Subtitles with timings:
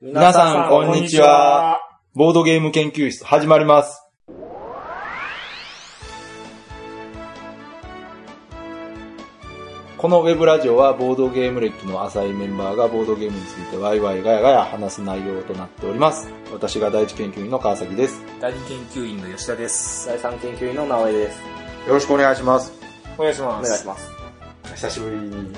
[0.00, 1.80] 皆さん、こんにちは。
[2.14, 4.00] ボードゲーム研究室、始まります。
[9.96, 16.28] このウェブラジオは、ボードゲーム歴の浅いメンバーがボードゲームについてワイワイガヤガヤ話す内容となっております。
[16.52, 18.22] 私が第一研究員の川崎です。
[18.40, 20.06] 第二研究員の吉田です。
[20.06, 21.40] 第三研究員の直江です。
[21.88, 22.72] よろしくお願いします。
[23.18, 24.12] お願いしまお願いします。
[24.76, 25.52] 久しぶりに、はい。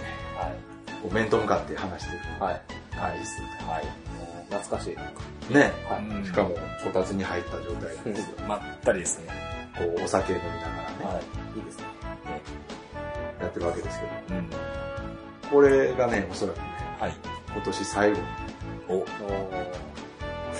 [1.02, 2.62] こう面と向かって話してるはい。
[3.00, 3.42] 回です。
[3.66, 4.09] はい。
[4.50, 5.52] 懐かしい。
[5.52, 5.72] ね。
[5.88, 6.16] はい。
[6.16, 8.46] うんしかも、こたつに入った状態なんですよ。
[8.46, 9.28] まったりですね。
[9.78, 11.20] こう、お酒飲みながらね、は
[11.54, 11.58] い。
[11.58, 11.84] いいですね。
[13.40, 14.40] やってるわけですけど。
[14.40, 14.50] うん。
[15.50, 16.62] これがね、おそらくね、
[17.00, 17.14] はい。
[17.52, 18.18] 今年最後。
[18.88, 19.06] お、お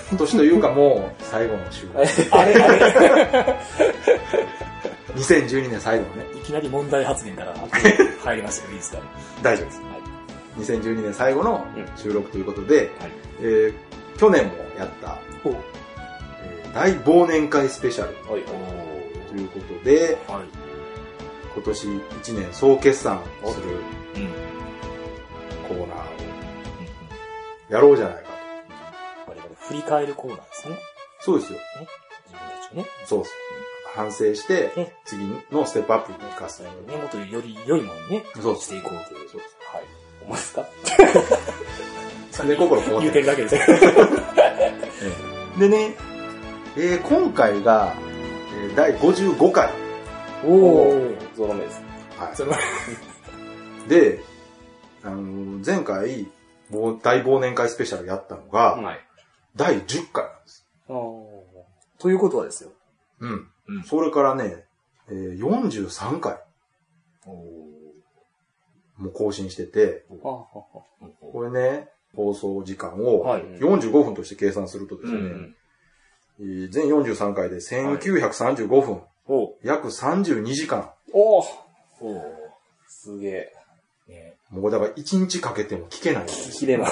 [0.09, 1.87] 今年というかもう最後の週。
[2.31, 3.57] あれあれ
[5.15, 7.53] 2012年最後のね、いきなり問題発言から
[8.23, 8.99] 入りましたけどいいですか
[9.41, 9.81] 大丈夫です。
[10.55, 10.65] はい。
[10.65, 11.65] 2012年最後の
[11.95, 12.89] 収録ということで、はい。
[13.39, 13.73] えー
[14.17, 18.43] 去年もやった、おえー大忘年会スペシャルはい。
[18.43, 20.43] ということで、はい。
[21.53, 23.67] 今年1年総決算する
[24.15, 24.29] うん。
[25.67, 26.01] コーナーを
[27.69, 28.21] やろうじゃないか
[29.25, 29.31] と。
[29.31, 30.77] 我々振り返るコーナーですね。
[31.21, 31.59] そうですよ。
[32.27, 32.85] 自分たちをね。
[33.05, 33.31] そうです。
[33.93, 36.63] 反省してね、次のステップアップに生かす。
[36.63, 39.29] ね、もっとより良いものにね、そうしていこうという。
[39.29, 39.60] そうですはい。
[40.25, 40.65] 思いますか？
[42.45, 43.55] ね、心こもって言うてるだけです。
[45.59, 45.95] でね、
[46.77, 47.93] えー今回が、
[48.63, 49.69] えー第55回。
[50.45, 51.35] おー。
[51.35, 51.81] ゾロ目です。
[52.17, 52.31] は
[53.85, 54.23] いで、
[55.03, 56.27] あのー前回、
[56.69, 58.99] もう大忘年会スペシャルやったのが、うんはい。
[59.55, 60.65] 第10回なんです。
[60.87, 61.43] お
[61.99, 62.71] ということはですよ。
[63.19, 63.47] うん。
[63.67, 64.63] うんそれからね、
[65.09, 66.37] えー43回
[67.27, 67.35] おー。
[69.01, 80.91] もう更新してて、これね、放送時間をはい45分として計算するとですね、全43回で1935分、お約32時間。
[81.13, 81.45] おー
[82.01, 82.21] おー。
[82.87, 83.53] すげえ。
[84.07, 86.25] ねもうだから1日かけても聞けない。
[86.25, 86.91] 聞きれない。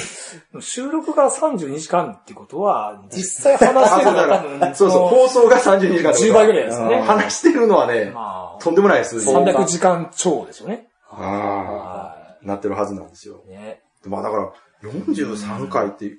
[0.60, 7.00] 収録が32時間ってことは、実際話してるのそうそう、放送が32時間ってこと10倍ぐらいですよね。
[7.02, 9.30] 話してるのはね、まあ、とんでもない数字。
[9.30, 10.88] 300時間超ですよね。
[11.12, 13.42] あはあ、なってるはずなんですよ。
[13.46, 13.50] い。
[13.50, 13.82] ね。
[14.04, 14.52] まあだから、
[14.90, 16.10] 43回って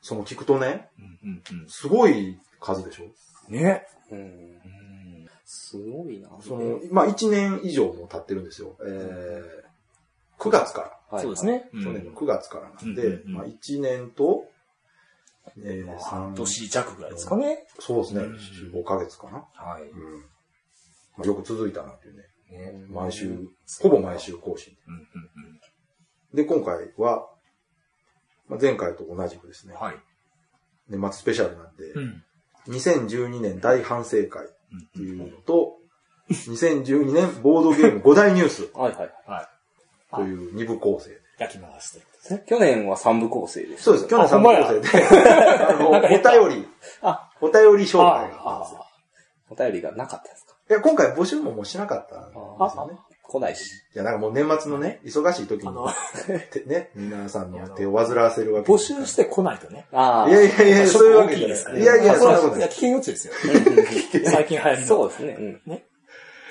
[0.00, 3.04] その聞くとね、うんうんすごい数でしょ？
[3.48, 3.54] うん。
[3.54, 3.86] ね。
[4.10, 4.18] うん。
[4.18, 6.28] うんすごいな。
[6.40, 8.76] その、まあ1年以上も経ってるんですよ。
[8.80, 11.16] えー、9月から。
[11.16, 11.46] はいそうです。
[11.46, 11.68] ね。
[11.72, 14.44] 去年の9月からなんで、うんうんうんまあ1年と、
[15.58, 17.64] えー、半3、年弱ぐらいですかね。
[17.78, 19.44] そうですね、うん4、5ヶ月かな。
[19.54, 19.82] はい。
[19.82, 20.20] うん。
[21.16, 22.24] まあ、よく続いたなっていうね。
[22.50, 23.48] ね毎週、
[23.80, 24.76] ほぼ毎週更新。
[26.34, 27.28] で、今回は、
[28.48, 29.96] まあ、前回と同じくですねうん。、はい。
[30.88, 32.22] 年末スペシャルなんで、うん。
[32.68, 34.48] 2012年大反省会っ
[34.94, 35.76] ていうのと、
[36.30, 39.12] 2012年ボードゲーム5大ニュース はいはい。
[39.26, 40.14] はい。
[40.14, 41.20] という2部構成で。
[41.38, 42.44] 焼き回すということですね。
[42.46, 43.82] 去年は三部構成でした。
[43.84, 44.08] そうです。
[44.08, 45.06] 去年3部構成で、
[45.66, 46.68] あ の、お便り、
[47.02, 48.80] あ、お便り紹介があったんですよ。
[48.80, 48.86] あ
[49.50, 52.98] お便りがなかったですかいや、今回募集ももうしなかったんですよね。
[53.22, 53.70] 来ないし。
[53.94, 55.72] いや、なんかもう年末のね、忙しい時に
[56.66, 59.86] ね、皆さんの手を煩わせるわけ募集してこないとね。
[59.92, 60.28] ああ。
[60.28, 61.56] いやいやいや、そういうわけじゃない。
[61.56, 62.68] ですねいやいや、あそういうことです。
[62.68, 63.34] 危険予知ですよ。
[64.26, 64.86] 最近流行りの。
[64.86, 65.36] そうですね。
[65.38, 65.72] うん。
[65.72, 65.82] い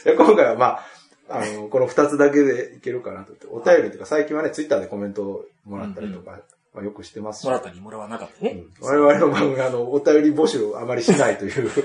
[0.05, 0.85] や今回はまあ、
[1.27, 6.39] あの、この二つだけでいけるかなと思って、お便りとか最近はね、ツイッターでコメントをもらったりとか、
[6.73, 8.63] まあ、よくしてますしもらったりもらわなかったりね。
[8.81, 11.71] うん我々の番組はあの、お便り募集をあまりしないという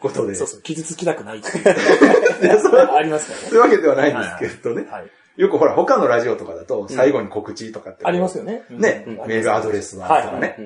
[0.00, 1.64] ことで、そうそう、傷つきたくないっていう。
[2.60, 4.86] そうありますそういうわけではないんですけどね。
[4.90, 5.10] はい。
[5.40, 8.64] よくほら、他のラジオとかだと、最後に告知とかって、ありますよね。
[8.70, 10.56] ね、うんメールアドレスははいとかね。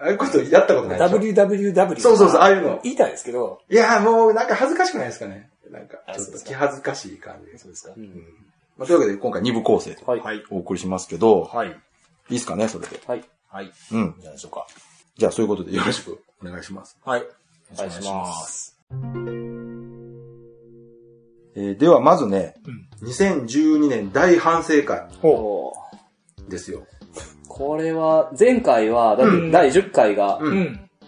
[0.00, 5.50] ああいうことやったことないでしょ？www そうそうそうああいうの言いたいですけど、いや、もうなんか恥ずかしくないですかね。
[5.70, 7.58] なんか、ちょっと気恥ずかしい感じ。
[7.58, 8.00] そうですかう。
[8.00, 8.06] ん。
[8.76, 9.98] まあ、というわけで、今回2部構成で。
[10.50, 11.68] お送りしますけど、はい。
[11.68, 11.72] い
[12.30, 13.00] いですかね、それで。
[13.06, 13.24] はい。
[13.48, 13.72] はい。
[13.92, 14.14] うん。
[14.18, 14.66] じゃないでしょうか。
[15.16, 16.96] じゃあ、そういうことでよろしくお願いします。
[17.04, 17.24] はい。
[17.74, 18.78] お願いします。
[21.54, 22.54] えーでは、まずね、
[23.02, 23.08] うん。
[23.08, 26.86] 2012年大反省会ほおーですよ。
[27.48, 30.38] これは、前回は、だうん第10回が。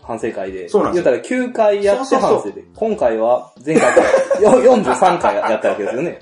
[0.02, 6.18] 反省会で、そうなんです言ったら9回やってそうそうそう反省で、今回は前回からよ43回やったわけですよね。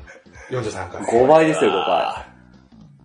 [0.50, 1.02] 43回。
[1.02, 2.28] 5倍ですよ、5倍。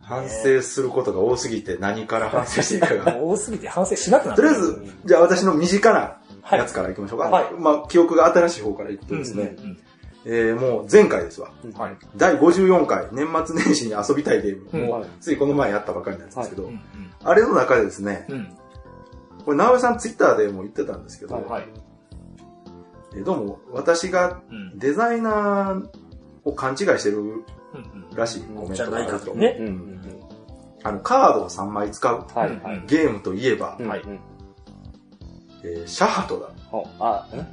[0.02, 3.16] 反省することが多すぎて何から反省していいかが。
[3.16, 4.42] 多すぎて反省しなくなった。
[4.42, 6.18] とりあえず、じゃあ私の身近な
[6.52, 7.26] やつからいきましょうか。
[7.30, 9.78] はいまあ、記憶が新しい方からいくとですね、うんうん
[10.26, 11.52] えー、もう前回ですわ。
[11.76, 11.98] はい。
[12.16, 15.02] 第54回、年末年始に遊びたいゲーム。
[15.02, 16.80] うんついこの前やったばかりなんですけど、うん
[17.26, 18.58] あれの中でですね、うん。
[19.46, 21.48] これ、直江さんツイッターでも言ってたんですけど、うん。
[21.48, 21.68] はい。
[23.16, 24.80] えーどうも私がうん。
[24.80, 25.88] デザイナー
[26.46, 27.46] を勘違いしてるうん
[28.16, 29.20] らしいコメントがあると。
[29.20, 29.58] かとね。
[29.60, 30.00] うんうん
[30.86, 32.84] あの、カードを3枚使うはいうんはい。
[32.88, 34.20] ゲームといえば、はいうん
[35.64, 36.50] えーシャハトだ。
[36.70, 37.48] ほあ、んうん。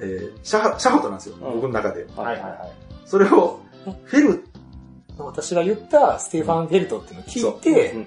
[0.00, 2.06] えーシャハ、シャハトなんですよ、うん僕の中で。
[2.16, 2.72] はいはいはい。
[3.04, 3.60] それを、
[4.04, 4.44] フェル、
[5.18, 8.06] 私が言ったステファン・フェルトっていうのを聞いて、うん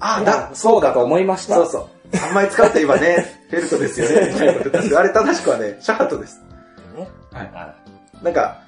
[0.00, 1.56] あ、いだや、そうだと思いました。
[1.56, 1.78] そうそ
[2.12, 2.16] う。
[2.16, 6.40] 3枚使って今ね、 フェルトですよね、みたいなこと言ったんですけど、あれ正しくはね、シャハトです。
[6.96, 7.08] ね。
[7.32, 7.50] はい。
[7.52, 7.74] は
[8.22, 8.62] なんか、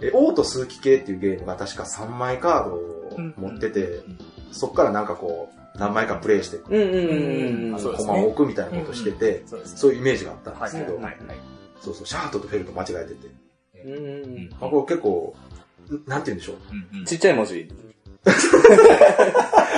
[0.00, 4.18] えオート数奇系っていうゲームが確か3枚カードを持ってて、うん
[4.50, 7.80] そっからなんかこう、何枚かプレイして、うんうんうんうん。
[7.80, 11.16] そうですコマを置くみたいなことしててい。、そういうイメージがあったんではいすけど、はいはい。
[11.80, 13.48] そうそう、シャハトとフェルト間違えてて。
[13.84, 15.34] うんあ、これ結構、
[15.90, 17.04] んなんて言うんでしょう。
[17.06, 17.68] ちっちゃい文字。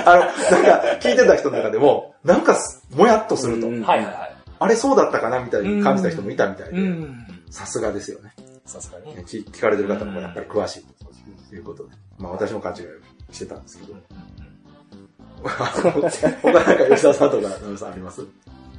[0.05, 3.67] あの、なんか、聞いてた人の中でも、なんかす、もやっとすると。
[4.59, 7.27] あれそうだったかなみたいに感じた人もいたみたいで、うん。
[7.49, 8.33] さすがですよね。
[8.65, 9.15] さすがに。
[9.25, 10.85] 聞かれてる方もやっぱり詳しい
[11.49, 11.89] ということで。
[12.17, 13.93] まあ私も勘違いしてたんですけど。
[16.41, 18.21] 他なんか吉田さんとか、野さんあります？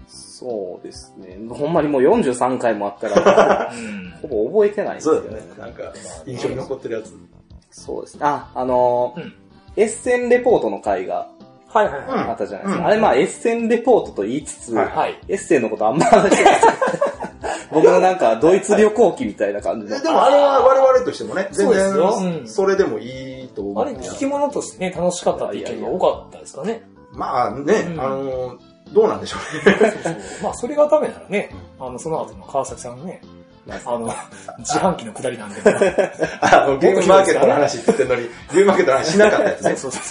[0.09, 1.38] そうですね。
[1.50, 5.49] ほんまにもう43回もあったら、うんほぼ覚えてないんですよそうだよね。
[5.59, 5.93] なんか、
[6.26, 7.12] 印象に残ってるやつ。
[7.70, 8.20] そうですね。
[8.25, 9.32] あ、あのーうん
[9.75, 11.29] エッセンレポートの回が
[11.69, 11.94] はいはい
[12.29, 12.81] あったじゃないですか。
[12.81, 14.88] うんあれまあエッセンレポートと言いつつ、はいい。
[14.91, 15.19] はい。
[15.29, 16.61] エッセンのことあんま話してない。
[17.73, 19.99] 僕のなんかドイツ旅行記みたいな感じの。
[20.03, 26.82] でもあれは我々としてもね、全然、んそれでもいいと思あれ、聞き物としてね、楽しかったって意見が多かったですかね。
[27.12, 28.58] まあね、うんあの、
[28.93, 30.19] どうなんでしょうね。
[30.43, 33.20] まあ、それがダメならね、あの、その後の川崎さんのね、
[33.69, 34.12] あの、
[34.58, 35.60] 自販機の下りなんで、
[36.40, 38.22] あの、ゲームマーケットの話って言ってるのに、
[38.52, 39.76] ゲームマーケットの話しなかったやつね。
[39.76, 40.02] そうそう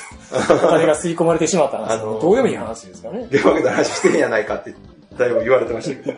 [0.48, 0.58] そう。
[0.58, 3.28] お金が吸い込まれてしまった話、あのどうでもいい話ですからね。
[3.30, 4.74] ゲームマーケットの話してんやないかって、
[5.18, 6.18] だいぶ言われてましたけど。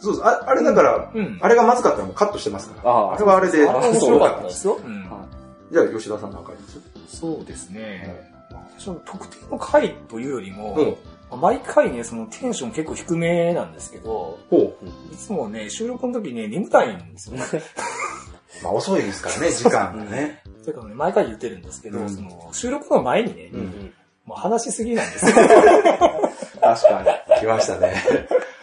[0.00, 1.38] そうそう、ああれだから、うん。
[1.40, 2.90] あれがまずかったらもうカットしてますから。
[2.90, 4.78] あああれはあれで、あれ面白かったですよ。
[4.84, 5.21] うんは
[5.72, 8.30] じゃあ吉田さんなんかありますそうですね。
[8.78, 10.96] 私は特定の回というよりも、
[11.30, 11.40] うん。
[11.40, 14.38] 毎回ね、そのテンション結構低めなんですけど。
[15.10, 17.44] いつもね、収録の時ね、眠たいんですよね。
[18.62, 20.42] まあ遅いですからね、 時間がね。
[20.60, 23.92] それからね、毎回言ってるんですけど、うんその収録の前にね、うんうん
[24.24, 25.34] もう話しすぎなんですよ。
[26.62, 27.40] 確かに。
[27.40, 27.92] 来ましたね。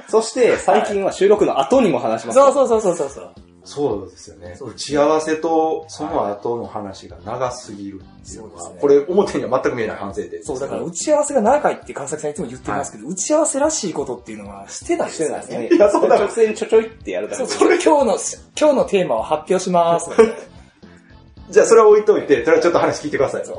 [0.08, 2.40] そして、最近は収録の後にも話します。
[2.40, 3.34] そうそうそうそうそうそう。
[3.70, 4.58] そうですよね。
[4.60, 10.42] 打ち合わせとその後の話が長すぎるっていうのは、これ表には全く見えない反省で。
[10.42, 15.44] そう、だから打ち合わせが長いって川崎さんいつも言ってますけど、打ち合わせらしいことっていうのはしてないですよね。
[15.44, 17.60] してないやそうだ直線ちょちょいってやるだけそう、です。
[17.84, 20.10] そう今日の、今日のテーマを発表します。
[21.52, 23.46] じゃあそれは置いといて、それはちょっと話聞いてください。
[23.46, 23.56] そう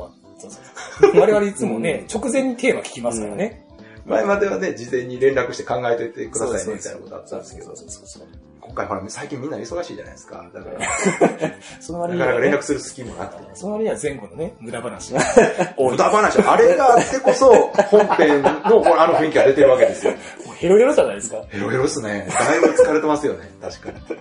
[0.99, 3.65] そう我々いつもね、直前にテーマ聞きますからね。
[4.05, 8.23] 前まではね、事前に連絡して考えておいてくださいね、みたいなことあったんですけどそうそうそう。
[8.71, 10.49] 今回ほら、最近みんな忙しいじゃないですか。
[10.53, 11.51] だから、
[11.81, 13.49] その割なかなかにはね、連絡する隙もなくて。
[13.53, 15.21] その割には前後のね、無駄話が
[15.75, 15.91] 多い。
[15.91, 17.51] 無駄話、あれがあってこそ、
[17.89, 18.81] 本編のあの
[19.15, 20.13] 雰囲気が出てるわけですよ。
[20.47, 21.41] もうヘロヘロじゃないですか。
[21.49, 22.25] ヘロヘロっすね。
[22.29, 24.01] だいぶ疲れてますよね、確かに。
[24.05, 24.19] という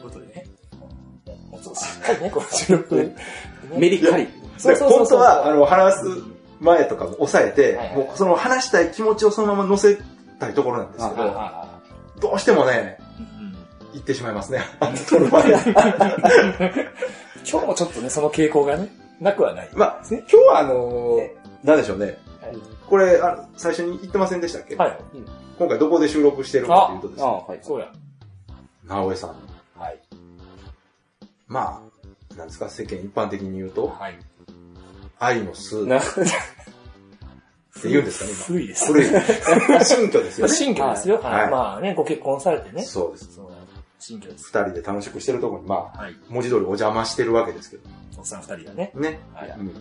[0.00, 0.46] ことでね。
[1.50, 3.12] もうそうしっかりね、この収録。
[3.76, 4.28] メリカリ。
[4.58, 6.04] そうそうそうそう本当は、あの、話す
[6.60, 9.98] 前とかも抑えて、はいはいもうその話したい気持ちをそのまま乗せ
[10.38, 11.80] たいところなんですけど、あ
[12.20, 12.98] どうしてもね、
[13.92, 14.60] うん言ってしまいますね。
[15.08, 15.50] 撮る前に。
[17.50, 18.88] 今日もちょっとね、その傾向がね、
[19.20, 19.68] なくはない。
[19.74, 21.28] まあ、今日はあのー
[21.64, 22.06] なんでしょうね。
[22.40, 22.56] はい
[22.88, 24.98] これあ、最初に言ってませんでしたっけ、はい。
[25.58, 27.58] 今回どこで収録してるかというとですね、あはい。
[27.62, 27.86] そうや。
[28.84, 29.30] 直江さん。
[29.80, 29.98] はい。
[31.46, 31.80] ま
[32.34, 34.18] あ、なんですか、世間一般的に言うと、はい。
[35.18, 36.06] 愛の巣っなて
[37.88, 38.26] 言うんですか？
[38.26, 38.44] ね、今。
[38.44, 38.92] 古いです。
[38.92, 39.06] 古い。
[39.84, 40.52] 新居ですよね。
[40.52, 41.20] 新居ですよ。
[41.22, 42.82] まあね、ご結婚されてね。
[42.82, 43.40] そうです。
[44.02, 44.46] 新居です。
[44.46, 46.16] 二人で楽しくしてるところに、まあ、はい。
[46.28, 47.88] 文字通りお邪魔してるわけですけど。
[48.18, 48.90] おっさん二人がね。
[48.94, 49.20] ね。
[49.32, 49.48] はい。
[49.50, 49.66] うん。
[49.66, 49.72] ま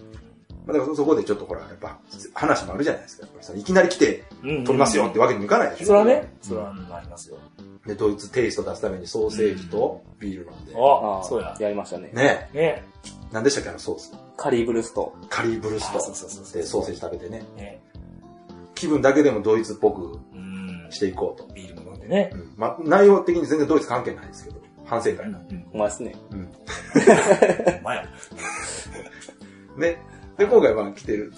[0.69, 1.97] あ、だからそこでちょっとほら、やっぱ、
[2.35, 3.23] 話もあるじゃないですか。
[3.23, 5.85] やっぱりさいきなり来て、うん撮りますよってわけにもいかないでしょ。
[5.87, 7.37] それはね、それはありますよ。
[7.87, 10.73] で、ドイツテイスト出すためにソーセージとビール飲んで。
[10.75, 11.55] あ、そうや。
[11.59, 12.11] やりましたね。
[12.13, 12.83] ねね。
[13.31, 14.13] 何でしたっけ、あのソース？
[14.37, 15.15] カリーブルスト。
[15.29, 17.43] カリーブルストあそうそうそうそうでソーセージ食べてね。
[17.57, 17.81] ね。
[18.75, 20.87] 気分だけでもドイツっぽくうん。
[20.91, 21.51] していこうと。
[21.55, 21.80] ビール
[22.11, 22.29] ね。
[22.33, 22.53] うん。
[22.57, 25.39] まあ、内容的に全然ドイツ関係ないですけど、反省会うんな。
[25.49, 25.65] うん。
[25.73, 26.15] お前ですね。
[26.31, 26.49] うん。
[27.83, 28.05] まや。
[29.77, 29.97] ね。
[30.37, 31.33] で、今回は来てる。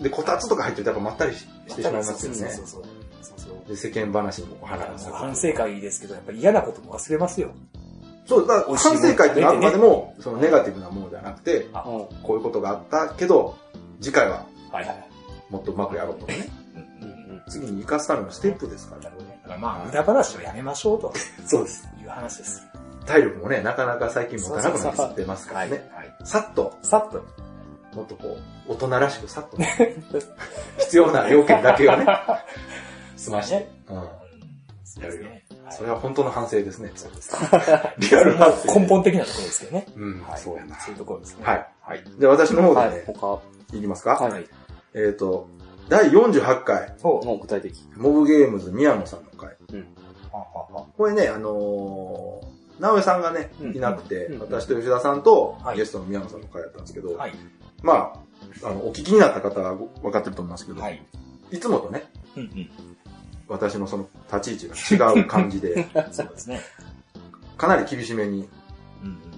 [0.00, 2.48] で、こたつとか入ってるとやっぱまったりしてしまいますよねそう。
[2.48, 2.82] そうそう。
[3.20, 5.16] そうそうで、世間話にもお花が咲く。
[5.16, 7.52] 反省会ですけど、やっぱり嫌なことも忘れますよ。
[8.26, 13.56] そう、だから反省会ってあくまでも、そのネガティブなものではなくて、うんこういうことがあったけど、
[14.00, 14.46] 次回は。
[15.50, 16.48] もっとうまくやろうとかね。
[17.48, 19.10] 次に生かすためのステップですから
[19.56, 21.12] まあ、無駄話をやめましょうと
[21.46, 21.88] そうです。
[22.00, 22.62] いう話です。
[23.06, 25.70] 体力もね、なかなか最近持たなくなってますからはい。
[25.70, 25.90] ね。
[25.94, 26.14] はい。
[26.24, 27.24] さっと、さっと。
[27.94, 28.36] もっとこ
[28.68, 29.96] う、大人らしくさっとね、
[30.78, 32.06] 必要な要件だけをね、
[33.16, 33.68] 済まして。
[33.88, 34.08] うん。
[34.84, 35.44] そうですね。
[35.70, 36.92] それは本当の反省ですね。
[36.94, 37.36] そうです。
[37.98, 38.78] リアル反省。
[38.80, 39.86] 根本的なところですけどね。
[39.96, 40.40] うん、はい。
[40.40, 40.78] そうやな。
[40.80, 41.44] そういうところですね。
[41.44, 41.66] はい。
[41.80, 42.04] はい。
[42.18, 43.40] じゃあ私の方ではいね、、他、
[43.72, 44.14] いきますか。
[44.14, 44.46] はい。
[44.94, 45.48] えっと、
[45.88, 47.74] 第48回、おもう具体的。
[47.96, 49.56] モブゲームズ宮野さんの回。
[50.30, 57.32] はははこれね、あのー、直江さんがね、うんいなくて、うん私と吉田さんとはいゲストの宮野さんの回だったんですけど、はい。
[57.82, 58.12] ま
[58.62, 61.02] あ、あの、お聞きになった方は分かってると思いますけど、はい。
[61.50, 62.04] いつもとね、
[62.36, 62.70] うんうん。
[63.48, 66.60] 私のその立ち位置が違う感じで、 そうですね。
[67.56, 68.48] かなり厳しめに、うんうん。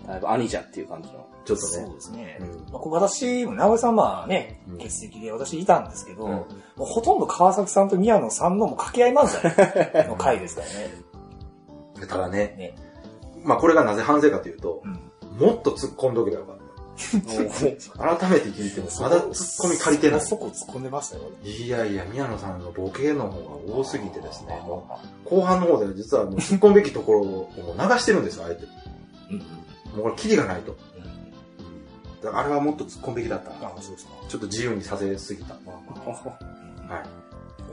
[0.07, 1.27] だいぶ兄者っていう感じの。
[1.45, 2.39] ちょっとそうね、ですね。
[2.41, 6.47] うんまあ、ここ私、直江さんまあねうん、欠席で私いたんですけど、うんも
[6.81, 9.43] うほとんど川崎さんと宮野さんのもう掛け合い漫才
[10.09, 12.07] の回ですからね。
[12.07, 12.75] ただね、ね。
[13.43, 15.47] まあこれがなぜ反省かというとう、ん。
[15.47, 16.61] もっと突っ込んどけばよかった。
[17.01, 20.21] 改めて聞いても、まだ突っ込み足りてない。
[20.21, 21.23] そこ突っ込んでましたよ。
[21.43, 24.87] いやいや、宮野さんのボケの方が多すぎてですね、も
[25.27, 28.65] う後半の方では実はもう突っ込むべきところをもう流してるんですよ、あえて。
[29.31, 29.47] うんうん。
[29.97, 30.73] もうこれ、キリがないと。
[30.73, 31.11] うん
[32.23, 33.51] だからあれはもっと突っ込むべきだった。
[33.51, 34.13] あそうですか。
[34.29, 35.55] ちょっと自由にさせすぎた。
[35.65, 37.03] まあまあは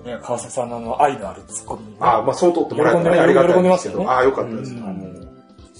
[0.06, 0.08] い。
[0.08, 1.98] ね、川崎さんのあの愛のあるツッコミにね。
[2.00, 4.74] ああ、まあ、そう取ってもらえたらありがたい喜んでますよねああ、よかったです。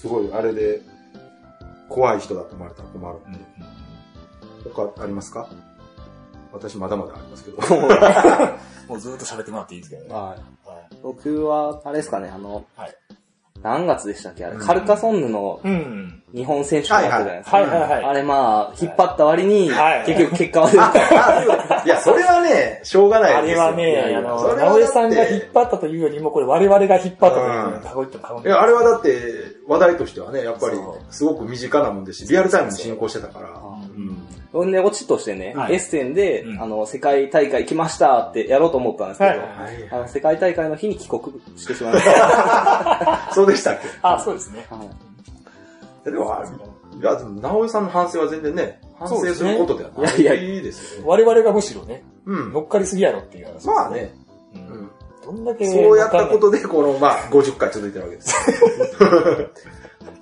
[0.02, 0.82] すごい、あれで、
[1.88, 3.18] 怖い人だと思われたら困る。
[3.28, 3.42] うんうん
[4.74, 5.48] 他ありますか？
[6.52, 7.58] 私まだまだありますけど。
[8.90, 10.14] もうずっと喋ってもらっていいですけどね。
[10.14, 10.24] はい。
[10.24, 10.38] はい
[11.02, 12.96] 僕は、あれですかね、あの、はい
[13.64, 14.46] 何月でしたっけ？
[14.46, 16.14] あれ、うんカルカソンヌのうん。
[16.34, 17.58] 日本選手権やったじゃないですか。
[17.58, 18.04] はいはいはい。
[18.04, 21.84] あれまあ、引っ張った割に、はい結局結果は出た。
[21.86, 23.62] いや、それはね、しょうがないあですよ。
[23.62, 29.22] れはね、あの、直江さんが引っ張ったというよりも、これ我々が引っ張ったという過去言っても過言いや、あれはだって、
[29.68, 30.78] 話題としてはね、やっぱり
[31.10, 33.48] すごく身近なもんですし、リアルタイムに進行してたから。
[34.54, 34.62] うん。
[34.62, 41.24] ほんで、オチとしてね、はいエッセンで、うんあの、世界大会来ましたってやろうと思ったんですけど、はいはいあの世界大会の日に帰国
[41.56, 43.30] してしまいました。
[43.36, 43.88] そうでしたっけ？
[44.02, 44.66] あ、そうですね。
[44.70, 45.08] はい
[46.12, 46.44] でも、あ
[46.98, 49.98] いや、でも直江さんの反省は全然ね、反省することではない。
[49.98, 51.08] そうですねいやいいですよね。
[51.08, 52.54] 我々がむしろね、うん。
[52.54, 54.14] 乗っかりすぎやろっていう話ですまあね、
[54.56, 54.58] う。
[54.58, 54.90] うんん。
[55.26, 55.70] どんだけ。
[55.70, 58.34] そうやったことで、この、まあ、50回続いてるわけです。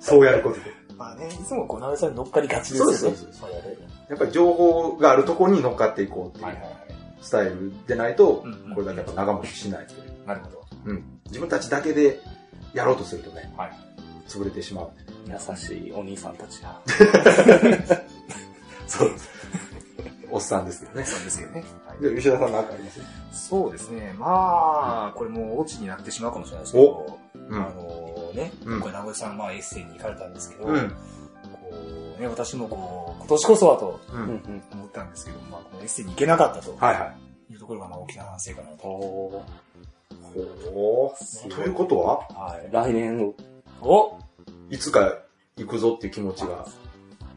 [0.00, 0.60] そうやることで。
[0.98, 2.96] まあね、いつもこう、直江さんに乗っかりがちですよね。
[2.96, 6.56] そうですそうです我々やっぱり情報があるところに乗っかっていこうっていう。
[7.20, 8.44] スタイルでないと
[8.74, 10.26] これだけやっぱ長持ちしないという。
[10.26, 10.66] なるほど。
[10.84, 11.04] うん。
[11.26, 12.20] 自分たちだけで
[12.72, 13.72] やろうとするとね、はい。
[14.28, 14.90] 潰れてしまう。
[15.26, 16.80] 優しいお兄さんたちが。
[18.86, 19.28] そうです。
[20.30, 21.04] おっさんですよね。
[21.04, 21.64] そうですけどね。
[21.86, 22.90] はいで、吉田さん何かありま
[23.32, 23.48] す？
[23.48, 24.14] そうですね。
[24.18, 30.90] まあ、これもうオチになってしまうかもしれないですけど、うんあのね、うんこれ名越さん、まあエッセイに行かれたんですけど、うん。
[30.90, 30.94] こ
[31.72, 31.74] う
[32.18, 34.16] ね、私もこう、今年こそはとう。
[34.16, 37.14] うんん思ったんですけど、まあこのエッセイに行けなかったとはいは
[37.50, 37.52] い。
[37.52, 38.88] いうところがまあ大きな反省かなと。
[38.88, 39.44] お
[40.34, 41.48] ほー。
[41.54, 42.16] ということは？
[42.30, 42.68] はい。
[42.72, 43.34] 来年を、
[43.82, 44.18] お
[44.70, 45.18] いつか
[45.56, 46.66] 行くぞっていう気持ちが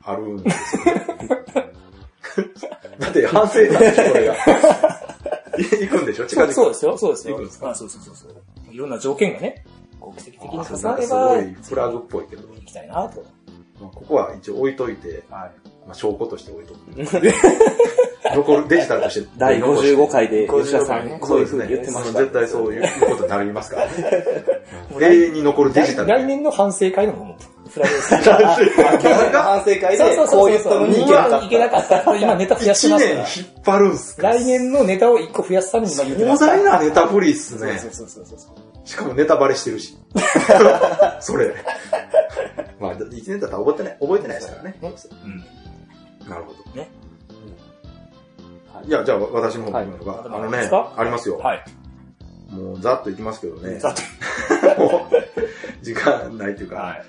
[0.04, 1.06] あるんですよね。
[3.00, 4.36] だって反省なんでしょ、これが。
[5.60, 6.26] 行くんでしょ？
[6.26, 6.54] 近々。
[6.54, 7.36] そうですよ、そうですよ。
[7.36, 7.70] 行くんですか？
[7.70, 8.74] あそうそうそうそう。
[8.74, 9.66] いろんな条件がね、
[10.00, 13.24] こう奇跡的にあ重なれなんかすば、ごいフラグっぽいけど、行きたいなと。
[13.80, 15.70] まあここは一応置いといて、はい。
[15.86, 16.80] まあ、証拠として置いとく。
[18.36, 19.28] 残る、デジタルとして。
[19.38, 22.20] 第55回で55吉田さん、こういう風に言ってました。
[22.20, 23.92] 絶対そういうことになりますからね。
[25.02, 26.10] 永遠に残るデジタル。
[26.10, 28.10] 来年の反省会のも う、フラグです。
[28.10, 32.16] 去年の反省会で、こう言ったのにいけなかっいけなかった。
[32.18, 33.28] 今ネタ増やして1ます年から。
[33.36, 36.46] 引っ張るんすか来年のネタを1個増やすために今言ってます。
[36.46, 37.80] 壮大なネタフリっすね。
[37.80, 38.88] そうそうそうそうそう。
[38.88, 39.98] しかもネタバレしてるし。
[41.22, 41.54] それ。
[42.80, 44.78] まあ、1年だったら覚えてない、覚えてないですからね。
[44.82, 46.30] うん。
[46.30, 46.72] なるほど。
[46.76, 46.90] ね。
[48.86, 50.12] いや、じゃあ私の方も言うか。
[50.12, 51.38] はいあのねありますよ。
[51.38, 51.66] はい。
[52.50, 53.80] もうざっといきますけどね。
[53.80, 54.02] ざっと。
[54.82, 57.04] もう時間ないっていうか、はい。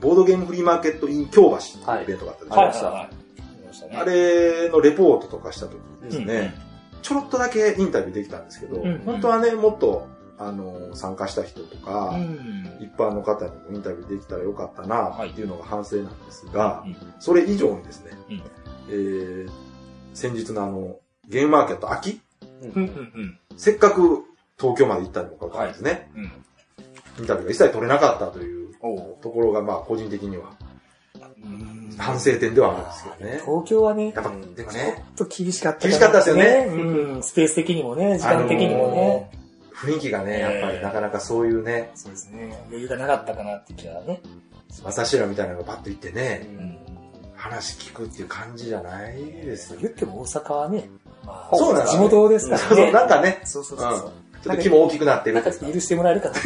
[0.00, 3.04] ボードゲームフリーマーケット in 京橋っていうイベントがあったでしょはい。
[3.04, 3.10] あ
[3.58, 3.96] りましたね。
[3.96, 6.54] あれのレポートとかした時にですうんね、
[7.02, 10.06] ちょろっとだけインタビューできたんですけど、うん本当はね、もっと、
[10.38, 12.78] あの、参加した人とか、うん。
[12.80, 18.42] 一般の方にもインタビューできたらよかったなっていうのが反省なんですが、うんそれ以上にですね、うん
[18.88, 19.50] えー
[20.14, 20.96] 先日のあの、
[21.28, 22.20] ゲームマーケット秋、
[22.62, 22.70] うん。
[22.70, 22.84] うん。
[22.84, 23.38] うん。
[23.56, 24.22] せっかく
[24.58, 26.24] 東京まで行ったにもかかわらずね、うん。
[27.18, 28.74] インタビューが一切取れなかったという
[29.20, 30.52] ところが、まあ、個人的には
[31.42, 33.40] うん反省点ではあるんですけどね。
[33.44, 39.30] 東京はね、やっぱ、でもね、ちょっと厳しかった厳しかったですよねうん、スペース的にもね、時間的にもね。
[39.84, 42.56] 雰囲気がね、やっぱりなかなかそういうね、そうですね。
[42.68, 44.20] 余裕がなかったかなって気はね。
[44.82, 46.78] 私らみたいなのがバッと行ってね、うん
[47.44, 50.88] 話聞くっていう感じじゃないですよ言っても大阪はね、
[51.26, 52.92] まあ、そうなんです地元ですからそうそう、ね。
[52.92, 53.90] なんかね、そうそうそう。
[53.90, 56.36] ちょっと規模大きくなってるなん許してもらえるかな。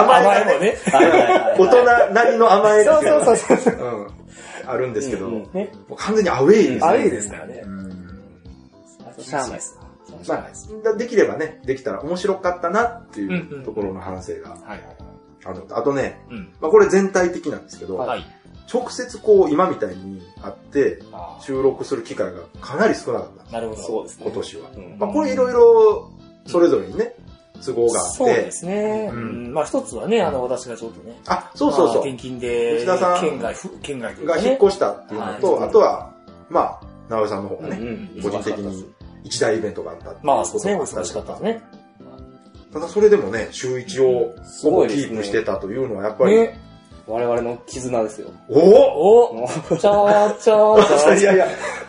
[0.00, 0.76] 甘えもね。
[0.92, 3.74] 大人なりの甘えっていそうのがねそうそうそう。
[3.74, 4.70] うん。
[4.70, 5.72] あるんですけど、もね。
[5.88, 6.80] う完全にアウェイですね。
[6.82, 7.78] アウェイですからねうん
[9.18, 9.77] しゃあないです。
[10.26, 10.46] ま
[10.90, 14.80] あ、できればね、できたら面白かったなっていんううんところの反省がはい。
[15.44, 16.52] あるのと、あとね、うん。
[16.60, 18.24] まあこれ全体的なんですけど、はい。
[18.72, 23.82] 直接こう今みたいに会ってあ収録する機会がかなり少なかったなるほど。
[23.82, 24.24] そうですね。
[24.26, 24.70] 今年は。
[24.76, 26.10] うんまあこれいろいろ
[26.46, 27.14] それぞれにね、
[27.64, 29.10] 都合があってそうで、すね。
[29.12, 29.54] ううんん。
[29.54, 31.18] まあ一つはね、あの、私がちょっとね。
[31.26, 34.26] あ、そうそうそうまあ転、勤で、吉田さん県外、ふ県外ね。
[34.26, 36.14] が引っ越したっていうのと、はいあとは、
[36.50, 38.84] まあ、直江さんの方がね、うん個人的に
[39.24, 41.62] 一大イベントがあったまあそうですね、お忙しかったですりね。
[42.72, 46.68] ただそれでもね、週一をすほぼごいキープしてたというのはやっぱり、ね。
[47.06, 48.30] 我々の絆ですよ。
[48.50, 51.18] おおおもちゃーちゃーちゃー。
[51.18, 51.48] いやいや、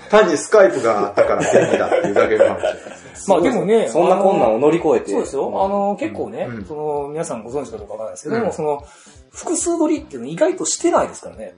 [0.09, 3.27] 単にスカイプがあったから便利だっていうだけの話。
[3.27, 5.12] まあでもね、そんな困難を乗り越えて。
[5.12, 5.65] そうですよ。
[5.65, 8.83] あの、結構ね、うんその、皆さんご存知かどうかわからないですけども、うんその、
[9.31, 11.55] 複数撮りっていうの意外としてないですからね。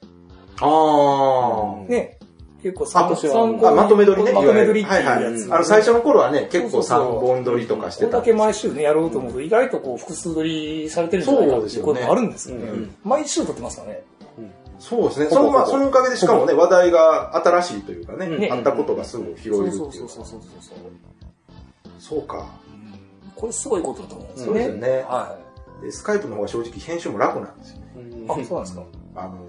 [0.60, 2.18] あね。
[2.62, 3.76] 結構あ参今年は考あ。
[3.76, 4.32] まとめ撮りね。
[4.34, 5.54] まとめ撮りっていうやはいつ。
[5.54, 8.26] あの、最初の頃はね、結構そうそうそう3本撮りとかしてたこれだ。
[8.26, 12.68] け毎週ね、やろうと思うと、意外とこう、複数撮りされてるんじゃないかっていうこともあるんですよね。
[12.68, 14.04] よね毎週撮ってますからね。
[14.80, 15.28] そうですね。
[15.28, 19.92] その、まあ、そのおかげでしかもね、話題が新しいというかね、うんあったことがすぐ拾えるっていうう。
[19.92, 20.80] そそうそうそうそうそう。
[22.00, 22.48] そうか。
[22.74, 22.92] うん
[23.36, 24.60] これすごいことだと思うんですそうよね。
[24.60, 25.04] ですよね。
[25.04, 25.38] は
[25.82, 27.92] でスカイプの方が正直編集も楽なんですよね。
[27.96, 28.26] うんい。
[28.30, 28.84] あ、そうなんですか。
[29.16, 29.48] あの、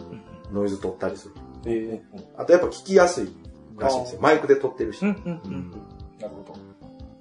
[0.51, 1.35] ノイズ取ったりする。
[1.67, 2.03] え
[2.37, 3.33] あとやっぱ聞きやすい
[3.79, 4.21] らしいんですよ。
[4.21, 5.03] マイクで撮ってるし。
[5.03, 5.71] うんうんうん。
[6.21, 6.59] なるほど。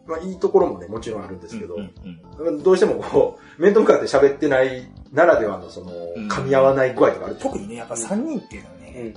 [0.05, 1.93] まあいいところもね、もちろんあるんですけど、うん
[2.39, 9.13] うんどうしてもこう、面と向かって喋ってないならではのその、うん噛み合わない具合とかある特にね、やっぱ3人っていうのはうんね、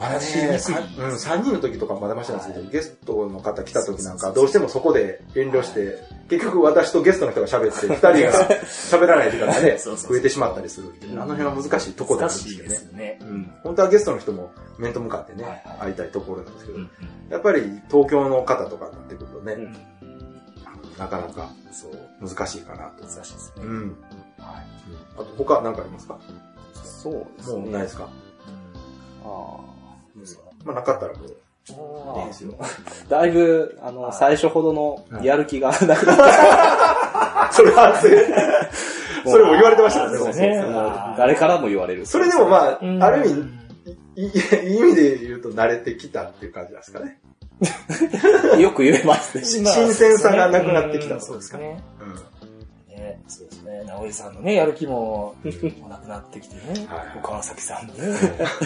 [0.00, 13.08] あれうん、3人の時とかまだましなんですけど、ゲストの方来た時なんか、どうしてもそこで遠慮して、結局私とゲストの人が喋って、2人が 喋らない時間がね、そうそうそう増えてしまったりするっていう、あの辺は難しいところなん難しいですけどね。
[13.08, 13.18] ですね。
[13.22, 15.78] うん、本当はゲストの人も面と向かってね、はいはい。
[15.78, 16.90] 会いたいところなんですけど、うん
[17.28, 19.72] やっぱり東京の方とかになってくるとね、うん。
[20.96, 23.04] なかなかそう、難しいかなと。
[23.04, 23.64] 難しいですね。
[23.64, 23.96] うん。
[24.38, 24.66] はい。
[25.16, 26.18] あと他何かありますか？
[26.84, 27.60] そうですね。
[27.60, 28.08] もうないですか、
[29.24, 29.58] あ
[30.64, 32.54] まあなかったらもう、あいいですよ。
[33.08, 35.96] だいぶ、あの、最初ほどのやる気がなくなっ
[37.52, 38.08] それ反省。
[39.24, 42.06] それも言われてましたよね、そうですねて、もう誰からも言われる。
[42.06, 43.58] それでもまあ、うんある意味、
[44.16, 47.18] い意味で言うと慣れてきたっていう感じなんですかね。
[48.60, 49.44] よく言えますね。
[49.44, 51.82] し新鮮さがなくなってきたうんそうですね。
[52.00, 52.37] うん。
[53.28, 53.84] ね、そうですね。
[53.86, 55.34] 直江さんのね、やる気も、
[55.88, 56.86] なくなってきてね。
[56.88, 56.98] はい。
[56.98, 57.18] はい。
[57.18, 58.00] 岡崎さんのね、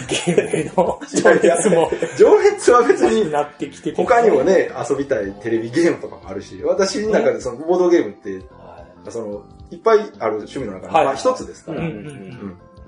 [0.07, 3.95] ゲームへの 情熱も、情熱は別に、なってきてて。
[3.95, 4.43] 他にも。
[4.43, 11.05] ね、遊びたいテレビゲームとかもあるし、私の中でそのボードゲームって、はその、いっぱいある趣味の中で、はい。
[11.05, 11.81] まあ一つですから、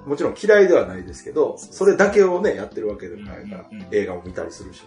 [0.05, 4.83] もちろん嫌いではないですけど、それだけをね、やってるわけでもないから映画を見たりするし、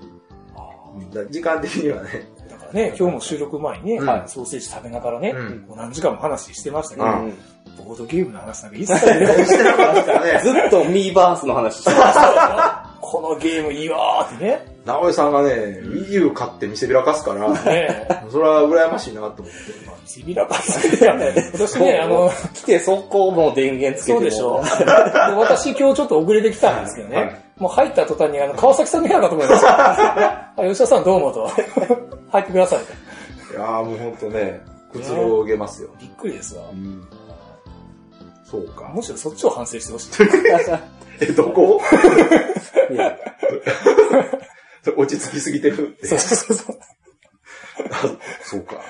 [1.31, 2.29] 時間的にはね、
[2.73, 4.29] ね、今日も収録前にね、はい。
[4.29, 5.35] ソーセージ食べながらね、
[5.75, 7.35] 何時間も話してましたけど、うん。
[7.77, 10.05] ボードゲームの話なんか一切出なかった。
[10.05, 14.67] からね、ずっとミーバースの話してまこのゲームいいわーってね。
[14.85, 15.51] 直江さんがね、
[15.83, 19.43] Wii U 買って見せびらかすから、ねそれは羨ましいなと思って。
[19.87, 21.15] まあ、見せびらかすいや
[21.53, 24.21] 私ね、あの、来て速攻もう電源つけても。
[24.21, 24.63] そうでしょ。
[24.79, 24.85] で
[25.37, 27.48] 私今日ちょっと遅れてきたんですけどね。
[27.59, 30.53] はいもう入った途端にあの、川崎さんの部屋かと思いました。
[30.57, 31.49] あ吉田さんどうもと。
[32.31, 33.53] 入ってくださいと。
[33.53, 34.61] いやーもうほんとね、
[34.93, 35.91] くつろげますよ。
[36.01, 36.75] びっくりですわう。
[36.75, 37.09] ん。
[38.45, 38.93] そうか。
[38.95, 40.11] むしろそっちを反省してほしい。
[41.21, 41.81] え、どこ？
[42.91, 43.19] いや
[44.97, 46.07] 落ち着きすぎてるって。
[46.07, 46.77] そうそうそう。
[48.43, 48.77] そうか。
[48.77, 48.85] はい。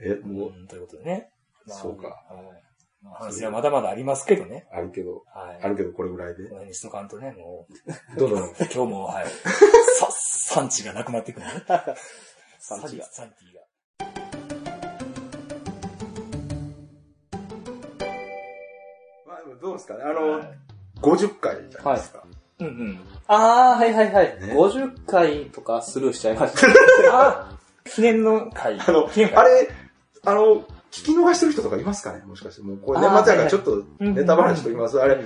[0.00, 1.30] え、もう、うんということでね。
[1.66, 2.08] まあそうか。
[2.08, 2.14] は
[2.60, 2.63] い
[3.04, 4.66] まあ反省はまだまだありますけどね。
[4.72, 5.58] あるけど、はい。
[5.62, 6.48] あるけどこれぐらいでこ。
[6.48, 7.66] の辺にしとかんとね、も
[8.16, 8.48] う、どんどん。
[8.58, 9.26] 今日も、はい。
[10.00, 11.52] さ、産地がなくなっていくのね。
[12.58, 13.60] 産地が産地が。
[19.26, 20.00] まあでもどうですかね。
[20.02, 20.44] あはのい、
[21.02, 22.24] 50回じゃないですか。
[22.60, 23.00] うんうん。
[23.26, 24.40] あー、はいはいはい。
[24.40, 26.66] ね50回とかスルーしちゃいました。
[27.12, 28.80] あ記念の会。
[28.80, 29.68] あの、あれ、
[30.24, 32.22] あの、聞き逃してる人とかいますかね？
[32.24, 32.62] もしかして。
[32.62, 35.00] もうこれ年末やからちょっとネタ話と言います。
[35.00, 35.18] あれ、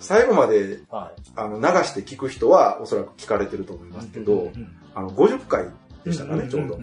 [0.00, 1.20] 最後まではい。
[1.36, 5.66] あの流して聞く人はおそらく聞かれてると思いますけど、うんあの、50回
[6.04, 6.78] でしたかね、ちょうど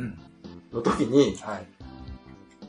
[0.71, 1.65] の時に、はい。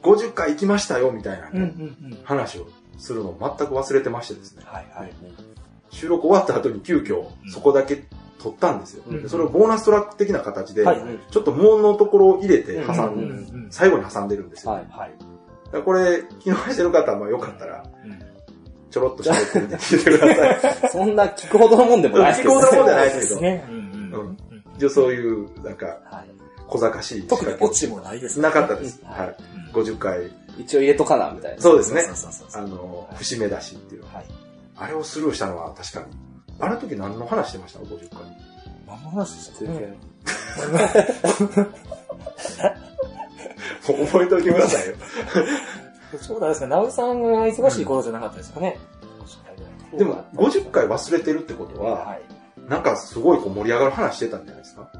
[0.02, 2.18] 50回行きましたよ、みたいなね、うん。
[2.24, 2.66] 話を
[2.98, 4.62] するのを全く忘れてましてですね。
[4.64, 5.12] はいはい。
[5.90, 8.04] 収録終わった後に急遽うんそこだけ
[8.38, 9.02] 撮ったんですよ。
[9.06, 14.72] うんでそれをボーナストラック的な形で、はいちょっと無音のところを入れて挟うん最後に挟んでるんですよ。
[14.72, 14.86] はい。
[14.90, 15.82] はい。
[15.82, 18.22] これ、聞き逃してる方はまあよかったら、うん
[18.88, 20.88] ちょろっと喋ってみて聞いてください。
[20.88, 23.66] そんな聞くほどのもんでもないですけど聞くほどのもんじゃないですね。
[23.68, 23.76] うん
[24.78, 26.30] うんそういう、なんか、はい。
[26.66, 28.42] 小賢しい仕特にオチもないですね。
[28.42, 29.00] なかったです。
[29.02, 29.36] うんはい。
[29.50, 31.60] うん50回、一応入れとかな、みたいな。
[31.60, 32.02] そうですね
[32.54, 34.14] あの、節目だしっていうのは。
[34.14, 34.26] はい。
[34.78, 36.06] あれをスルーしたのは確かに。
[36.58, 38.20] あの時何の話してました ?50 回。
[38.86, 39.96] 何の話でした全っけ然。
[43.86, 44.94] 覚えておいてくださいよ。
[46.20, 48.78] ちょうどあれですね、ナウさんが忙しい頃じゃなかったですかね。
[49.96, 52.20] でも、50回忘れてるってことは、はい。
[52.68, 54.90] なんかすごいこう盛り上がる話してたんじゃないですか？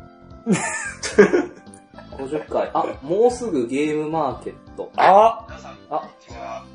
[2.16, 2.71] 50回。
[2.73, 4.90] あ、もうすぐゲームマーケット。
[4.97, 5.47] あ
[5.90, 6.09] あ、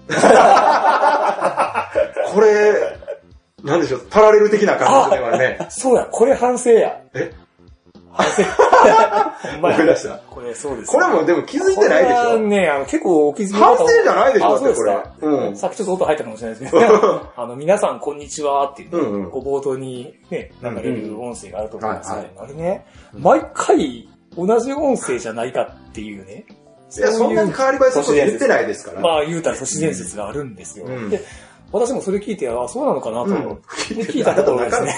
[2.34, 2.98] これ、
[3.64, 7.02] なんでしょう、パラレル的な感じではね、そうや、これ反省や。
[7.14, 7.32] え？
[8.14, 8.44] 反省。
[9.58, 10.20] 思い出した。
[10.30, 10.92] これそうです。
[10.92, 15.56] これもでも気づいてないでしこれはょね、あの、結構お気づきの反方省じゃないでしょあ、だってこれそうん。
[15.56, 26.46] さっきちょっと音入ったかもしれないですけど、 あの、皆さんこんにちはっていうね、うんうんこう冒頭にね、流れる音声があると思うんですけうんど、あれね、毎回同じ音声じゃないかっていうね、
[26.98, 29.00] いや、そんなに変わり映えすること言ってないですから。
[29.00, 30.86] まあ言うたら都市伝説があるんですよ。
[30.88, 31.22] うんで、
[31.72, 33.96] 私もそれ聞いて、あ、そうなのかなと、うん。
[33.96, 34.96] で聞いたところですね、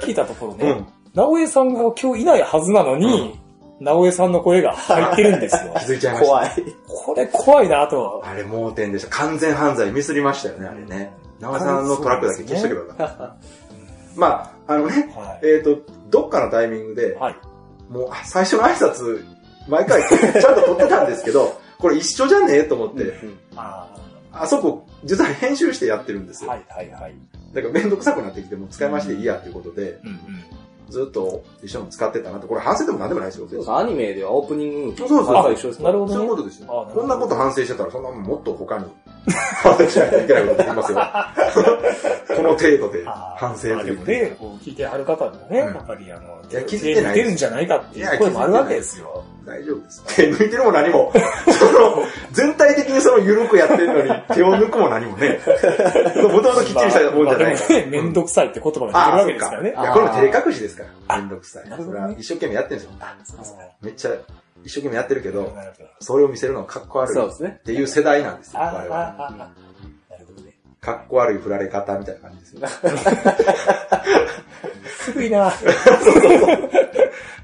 [0.00, 0.84] 聞いたところね、
[1.14, 3.38] 直江さんが今日いないはずなのに、
[3.80, 5.74] 直江さんの声が入ってるんですよ。
[5.78, 6.28] 気づいちゃいました。
[6.28, 6.50] 怖い。
[6.86, 8.22] これ怖いなと。
[8.24, 9.10] あれ盲点でした。
[9.10, 11.12] 完全犯罪ミスりましたよね、あれね。
[11.40, 13.36] 長尾さんのトラックだけ消しとけばよかった。
[14.16, 15.46] まあ、あのね、はい。
[15.46, 15.78] えっ、と、
[16.10, 17.36] どっかのタイミングで、はい。
[17.88, 19.24] もうあ最初の挨拶、
[19.68, 23.14] 毎回ちゃんと撮ってたんですけど、これ一緒じゃねえと思って、
[23.56, 23.88] あ
[24.32, 26.50] あそこ、実は編集してやってるんですよ。
[26.50, 27.14] ーはいはいはい。
[27.52, 30.18] だからめんどくさくなってきて、もう使い回しでいいやっていうことで、うんうん。
[30.88, 35.84] ずっと一緒に使ってたなって、これ反省でもなんでもないですよ、そうそうアニメではオープニング、そうそうそうあ一緒ですか？
[35.84, 36.30] なるほどねそういう。
[36.30, 38.84] ことですよこんなこと反省してたら、そんなもんもっと他に
[39.62, 40.98] 反省しないといけないことできますよ。
[42.36, 43.04] この程度で
[43.36, 44.20] 反省というね。
[44.22, 49.24] ね、こう聞いてある方もね、うんやっぱりあの、いや気づいてない出るんじゃないかっていう声もあるわけですよ。
[49.44, 50.16] 大丈夫です。
[50.16, 51.12] 手抜いてるも何も、
[51.46, 55.40] その、全体的にその緩くやってるのに、 手を抜くも何もね、
[56.16, 57.68] もともときっちりしたもんじゃないから。
[57.70, 59.72] まあでもね、めんどくさいって言葉が出てるわけですからねい。
[59.72, 61.16] や、これも照れ隠しですから。
[61.16, 61.64] めんどくさい。
[61.84, 62.92] それは一生懸命やってるんですよ。
[63.82, 64.10] めっちゃ
[64.64, 65.52] 一生懸命やってるけど。
[66.00, 67.60] それを見せるのはかっこ悪いっそうですね。
[67.64, 69.50] ていう世代なんですよ、我々。
[70.80, 72.60] かっこ悪い振られ方みたいな感じですよ。
[75.12, 75.52] 古いな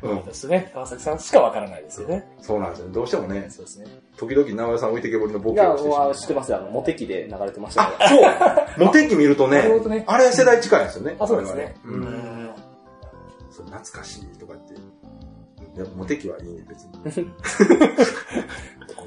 [0.02, 0.70] うんそうですね。
[0.72, 2.26] 川崎さんしかわからないですよね。
[2.40, 2.88] そうなんですよ。
[2.90, 3.86] どうしてもね、そうですね。
[4.16, 6.58] 時々直江さん置いてけぼりのボいや、ケをしてしまうもう知ってますよ。
[6.58, 11.16] あの、モテ期で流れてましたかあ、そうモテ期見るとねね、あれ世代近いんですよね。
[11.18, 11.76] あ、そうですね。
[11.84, 12.50] うん。
[13.50, 14.74] そう懐かしいとか言って。
[14.74, 16.84] いや、モテ期はいいね、別
[17.22, 17.30] に。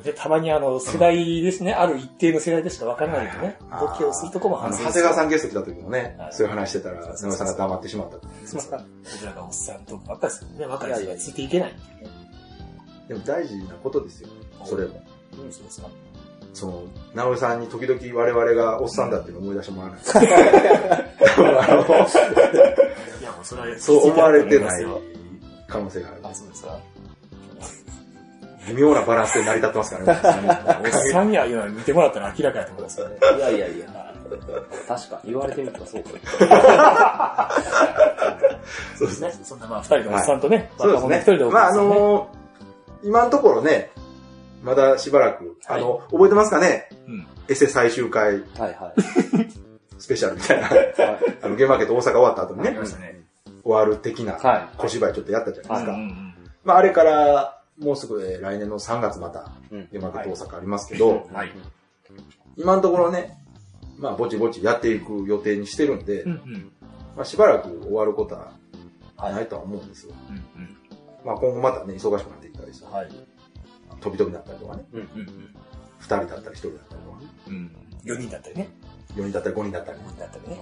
[0.04, 8.28] で、たまにあの、世代ですね、ある一定の世代でしかわからないとね、あーボケをするとこも反省長谷川さんゲスト来た時もねはい、そういう話してたら、直江さんが黙ってしまったって。
[8.46, 8.86] そうそう
[9.16, 10.66] 僕らがおっさんとばっかりですよね。
[10.66, 11.76] 若い人がついていけない。
[13.08, 14.30] でも大事なことですよ。
[14.66, 15.02] それも。
[15.44, 15.88] うん、そうですか？
[16.54, 16.84] その、
[17.14, 20.26] 直江さんに時々我々がおっさんだっていうのを思い出してもらわない？
[23.22, 25.02] いや、もうそれは、そう思われてないよ。
[25.68, 26.20] 可能性がある。
[26.24, 26.80] あ、そうですか。
[28.74, 30.06] 微妙なバランスで成り立ってますから
[30.42, 30.82] ね。
[30.84, 33.18] おっさんやいうのは見てもらったら明らかやと思いますよね。
[33.22, 33.32] ら。
[33.38, 33.86] いやいやいや。
[34.88, 36.10] 確かに言われてみたらそうか。
[38.98, 39.34] そうですね。
[39.44, 41.36] そんなまあ、二人のおっさんとね、そう若者一ですね。
[41.36, 41.96] 人でおっまあ、あさんね。
[41.96, 42.40] のー
[43.02, 43.92] 今のところね、
[44.62, 46.90] まだしばらく、あの、覚えてますかね？
[47.08, 47.26] うん。
[47.48, 49.02] エセ最終回はいはい。
[49.98, 50.94] スペシャルみたいな、はい
[51.42, 52.78] あの、ゲームマーケット大阪終わった後にね。
[53.64, 55.98] 終わる的なは小芝居ちょっとやったじゃないですか。
[56.66, 61.34] まあ、あれから、もうすぐ、えー来年の3月また、うんゲームマーケット大阪ありますけど、うん。
[61.34, 61.52] はい。
[62.58, 63.38] 今のところね、
[63.98, 66.72] まあ、ぼちぼちやっていく予定にしてるんで、うんうん。
[67.16, 68.52] まあ、しばらく終わることは
[69.18, 69.34] はい。
[69.34, 70.14] ないとは思うんですよ。
[70.30, 70.78] うんうん。
[71.26, 73.10] まあ、今後またね、忙しくなっていったりさ、はい。
[74.02, 75.56] 飛び飛びだったりとかね、うんうん
[76.00, 77.54] 2人だったり1人だったりとかね、うん。
[77.54, 78.16] うん。
[78.16, 78.70] 4人だったりね。
[79.16, 80.62] 4人だったり5人だったり、5人だったりね。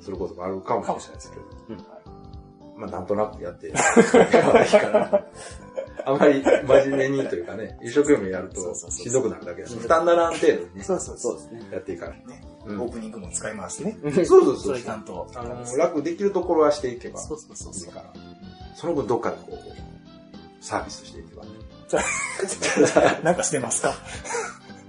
[0.00, 1.42] することもあるかもしれないですけど、
[1.76, 1.82] ど。
[2.76, 5.24] まあ、なんとなくやって、 いいかな。
[6.04, 9.76] あまり真面目にというかね、一生懸命やるとしんどくなるだけです。
[9.76, 11.68] 負担ならん程度にね、そうそうそうですね。
[11.72, 12.22] やっていかない。
[12.26, 12.42] ね。
[12.66, 13.96] うんオープニングも使いますね。
[14.02, 14.12] そう
[14.44, 15.28] そうそそうれちゃんと。
[15.34, 17.88] あの、楽できるところはしていけばそうそうそうそう。
[17.88, 18.12] いいから。
[18.74, 21.50] その分どっかでこう、サービスしていけばね。
[23.22, 23.94] なんかしてますか？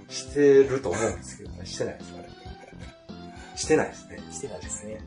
[0.08, 1.64] してると思うんですけどね。
[1.66, 2.28] してないですかね。
[3.54, 4.18] してないですね。
[4.32, 5.00] してないですね。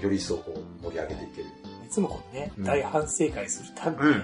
[0.00, 1.48] より一層こう盛り上げていける。
[1.88, 4.22] いつもこのね、うん大反省会するたびに、うん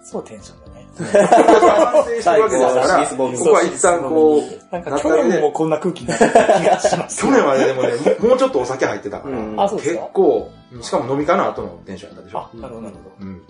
[0.00, 0.86] そうテンションだね。
[0.96, 7.20] 反省してるわけですから、ここは一旦こう、なんか去年もこんな空気になってた気がします。
[7.20, 7.88] 去年はね、でもね、
[8.20, 12.38] ももうちょっとお酒入ってたから、うんあ、そうです結か構、しかも飲み会の後のテンションやったでしょ？
[12.38, 13.16] あ、なるほど、なるほど。
[13.20, 13.28] うん。
[13.28, 13.42] うん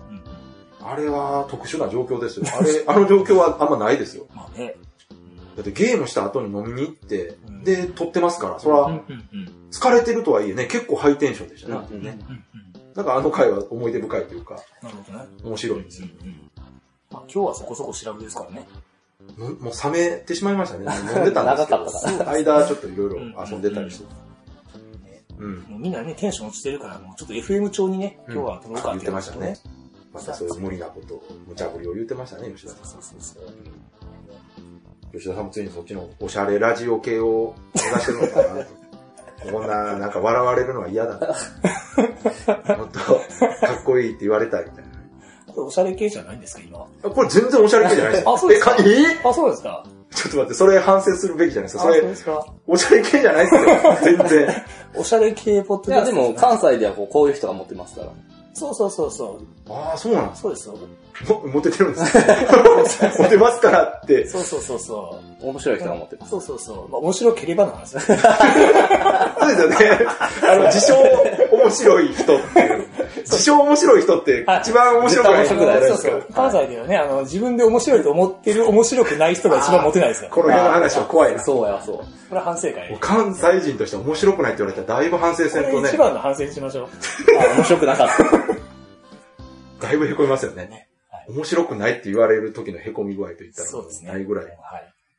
[0.80, 2.46] あれは特殊な状況ですよ。
[2.58, 4.26] あれ、 あの状況はあんまないですよ。
[4.34, 4.74] まあね。
[5.56, 8.96] だってゲームした後に飲みに行ってうん、で、撮ってますから、そうん、ら、うん、う
[9.36, 9.52] ん。
[9.70, 11.80] 疲れてるとはいえね、結構ハイテンションでしたね。
[11.92, 12.44] うんねうん、うん。
[12.98, 15.24] だからあの回は思い出深いというか、なるほどね。
[15.44, 16.08] 面白いんですよ。
[16.20, 16.50] うんうん
[17.10, 18.66] まあ今日はそこそこ調べですからね。
[19.36, 20.84] ももう冷めてしまいましたね。
[21.14, 24.04] 飲んでたんですけ 長かったど、間ちょっといろいろ遊んでたりして。
[25.38, 25.58] うん。
[25.68, 29.56] もうみんなね、テンション落ちてるから、もうちょっと FM 調にね、うん今日は撮ろうか言ってましたね。。
[30.12, 32.84] またそそういう無理なことを、無茶ぶりを言ってましたね、吉田さん。
[32.84, 33.44] そうそうそう。
[35.12, 38.87] 吉田さんもついにそっちのおしゃれラジオ系を目指してるのかなと。
[39.42, 41.26] こんな、なんか笑われるのは嫌だな。
[42.76, 43.14] もっと、か
[43.80, 44.84] っこいいって言われたいみたい
[45.46, 46.78] これおしゃれ系じゃないんですか、今。
[47.02, 47.10] な。
[47.10, 48.34] これ全然おしゃれ系じゃないですよ。
[48.34, 48.76] あそうですか？
[48.78, 48.94] え、かえ？
[49.28, 49.84] あ、そうですか？
[50.14, 51.88] ちょっと待って、それ反省するべきじゃないですあ、か？
[51.88, 52.46] それ、そうですか？
[52.66, 53.62] おしゃれ系じゃないですよ。
[54.02, 54.48] 全然。
[54.96, 56.14] おしゃれ系ポッドキいや、ャスト。
[56.16, 58.08] でも、関西ではこうこういう人が持ってますから。
[58.58, 59.72] そうそうそうそう。
[59.72, 60.74] ああ、そうなんですそうですよ。
[61.28, 62.18] もモテてるんです
[63.22, 64.26] モテますからって。
[64.28, 66.28] そうそうそうそ面白い人が持ってまう。
[66.28, 66.30] す。
[66.30, 66.88] そうそうそう。
[66.88, 68.06] まあ、面白ければの話です。
[68.06, 70.06] そうですよね。
[70.48, 70.94] あの、自称
[71.52, 72.86] 面白い人っていう。
[73.20, 75.96] 自称面白い人ってはい一番面白くない人じゃないですか？
[75.98, 76.32] そうそう。。
[76.34, 80.32] 関西ではね、あの、自分で面白いと思ってる面白くない人が一番モテないですから。
[80.32, 81.40] この辺の話は怖いな。
[81.40, 81.96] そうや、そう。
[81.96, 82.88] これは反省会。
[82.90, 86.88] こ関西人として面白くないって言われたらだいぶ反省せんとねれ一、番の反省にしましょう。
[87.40, 88.08] あ、面白くなかっ
[89.80, 89.86] た。
[89.86, 90.88] だいぶ凹みますよねね。
[91.10, 94.10] はい面白くないって言われる時の凹み具合といったら、そうですね。
[94.12, 94.44] ないぐらい。
[94.46, 94.54] はい。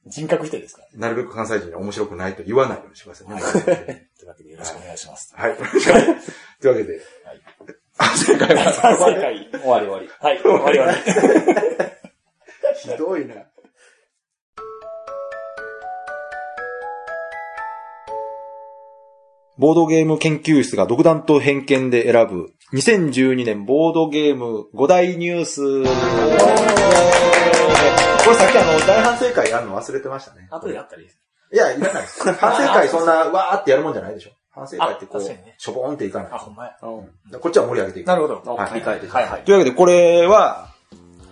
[0.07, 0.87] 人格否定ですから。
[0.99, 3.39] なるべく関西人には面白くないと言わないようにしますよね。
[3.39, 5.31] というわけでよろしくお願いします。
[5.35, 5.55] はい。
[5.55, 6.99] というわけで、
[7.99, 9.49] 反省会は反省会。
[9.51, 10.09] 終わり終わり。
[10.19, 10.97] はい、終わり終わり。
[12.81, 13.35] ひどいな。
[19.57, 25.83] ボードゲーム研究室が独断と偏見で選ぶ2012年ボードゲーム5大ニュース。
[25.83, 25.89] こ
[28.29, 30.47] れさっきあの大反省会やるの忘れてましたね。
[30.49, 31.03] 後でやったり。
[31.03, 31.07] い
[31.57, 32.31] や、いらないです。
[32.31, 34.38] 反省会そんなわーってやるもんじゃないでしょ。
[34.51, 36.37] 反省会ってこうね、しょぼーんっていかないあ、。
[36.37, 36.75] ほんまや。
[36.81, 37.39] うん。
[37.39, 38.07] こっちは盛り上げていく。
[38.07, 38.41] なるほど。
[38.45, 39.07] おはい切り替えて。
[39.07, 39.41] はいはい。
[39.43, 40.69] というわけで、これは、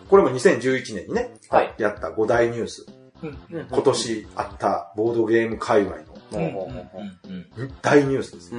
[0.10, 2.86] これも2011年にね、はいやった5大ニュース。
[3.24, 3.38] うん。
[3.50, 5.98] 今年あったボードゲーム界隈。
[6.32, 6.68] の
[7.82, 8.52] 大ニュースです。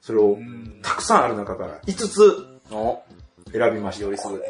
[0.00, 2.60] それをうんたくさんある中から5つ
[3.56, 4.04] 選びました。
[4.04, 4.42] よりすぐ。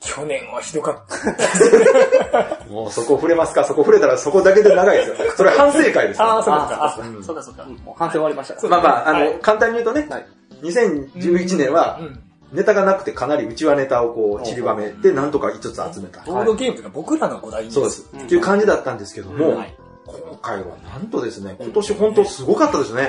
[0.00, 2.66] 去年はひどかった。
[2.68, 3.62] もうそこ触れますか？
[3.64, 5.30] そこ触れたらそこだけで長いですよ。
[5.36, 6.24] それ反省会ですよ。
[6.24, 7.08] ああ、そうかあそうか。
[7.08, 7.64] うんそうかそうか。
[7.84, 8.68] もう反省終わりました。
[8.68, 10.26] まあまあ、あの、はい簡単に言うとね、はい
[10.62, 16.22] 2011年はうんネタがなくてかなり内輪ネタをこう散りばめてなんとか5つ集めた。
[16.24, 18.08] ボードゲームというか僕らの5大そうです。
[18.14, 19.74] うんっていう感じだったんですけども、はい。
[20.08, 23.08] 今回はなんとですね、今年本当すごかったですね。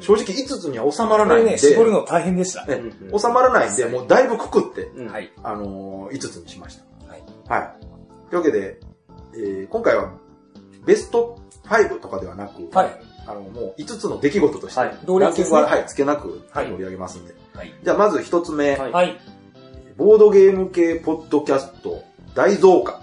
[0.00, 2.66] 正直5つには収まらないんで、これね、絞るの大変でした。
[2.66, 2.74] ね
[3.10, 5.32] うん収まらないんで、もうだいぶくくって、うんはい。
[5.42, 6.84] あのー、5つにしました。
[7.06, 7.22] はい。
[7.48, 7.80] はい。
[8.30, 8.80] というわけで、
[9.34, 10.12] えー今回は
[10.84, 13.00] ベスト5とかではなく、はい。
[13.26, 17.34] あの、もう5つの出来事として、はい同ランキングは、はい、つけなくはい取り上げますんで。
[17.54, 17.72] はい。
[17.82, 19.18] じゃあまず1つ目、はいはい。
[19.96, 22.02] ボードゲーム系ポッドキャスト
[22.34, 23.00] 大増加。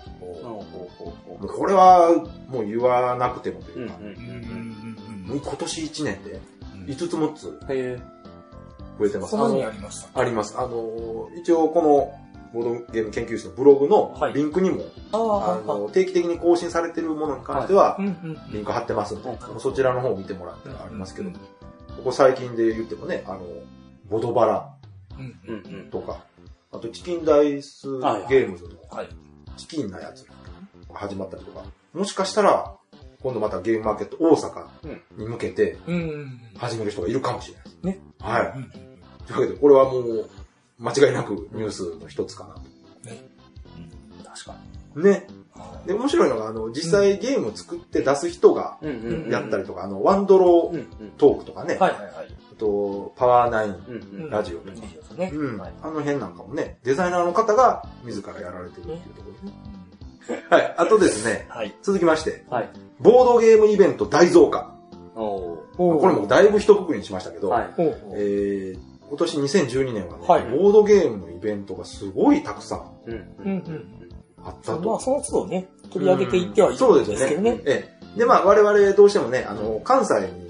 [1.48, 2.10] これは
[2.50, 3.96] もう言わなくてもというか、
[5.28, 6.42] 今年1年で
[6.76, 7.60] うん5つ6つ。
[9.00, 9.32] 増えてます。
[9.32, 10.20] そんあのありました。
[10.20, 10.58] あります。
[10.58, 12.14] あの、一応この
[12.54, 14.84] ボードゲーム研究室のブログのはいリンクにも、
[15.14, 17.98] ああの定期的に更新されてるものに関しては
[18.52, 23.42] リンク貼ってますんで、そちらの方を見てもらったらありますけど、うんここ最近で言ってもね、あの、
[24.10, 24.74] ボドバラ。
[25.92, 26.24] とか、
[26.72, 27.88] あとチキンダイス
[28.30, 29.10] ゲームズのはい。
[29.58, 30.34] チキンなやつが
[30.94, 32.76] 始まったりとか、もしかしたら、
[33.22, 34.68] 今度またゲームマーケット大阪
[35.18, 37.78] に向けてうんうん始める人がいるかもしれないです。
[37.84, 37.90] うん。
[37.90, 38.00] ね。
[38.20, 38.54] はい。
[38.56, 38.72] うん
[39.28, 40.30] というわけで、これはもう、
[40.80, 42.62] 間違いなくニュースの一つかなと。
[43.08, 43.24] ね。
[44.26, 44.56] 確か
[44.96, 45.28] ね。
[45.86, 49.32] で、面白いのが、あの、実際ゲームを作って出す人がうんうんうん。
[49.32, 51.12] やったりとか、あの、ワンドローうんうん。
[51.18, 52.12] トークとかね、はいはいはい。
[52.52, 54.30] あと、パワーナイン、うんうん。
[54.30, 54.78] ラジオとか。
[55.20, 59.79] うん、はいあの辺なんかもね、デザイナーの方が自らやられてるっていうところですね。
[60.50, 61.76] はい、あとですね、はい。
[61.82, 62.70] 続きまして、はい。
[63.00, 64.76] ボードゲームイベント大増加。
[65.16, 67.74] おーこれもだいぶ一括りにしましたけど、はい。
[67.78, 73.86] えー今年2012年はね、はいボードゲームのイベントがすごいたくさんうんうんうん。
[74.46, 74.88] あったと。
[74.88, 77.62] まあ、その都度ね、取り上げていってはいいそうんですよねですけどね。。
[77.66, 78.20] ええ。
[78.20, 80.49] で、まあ我々どうしてもね、あの、関西にう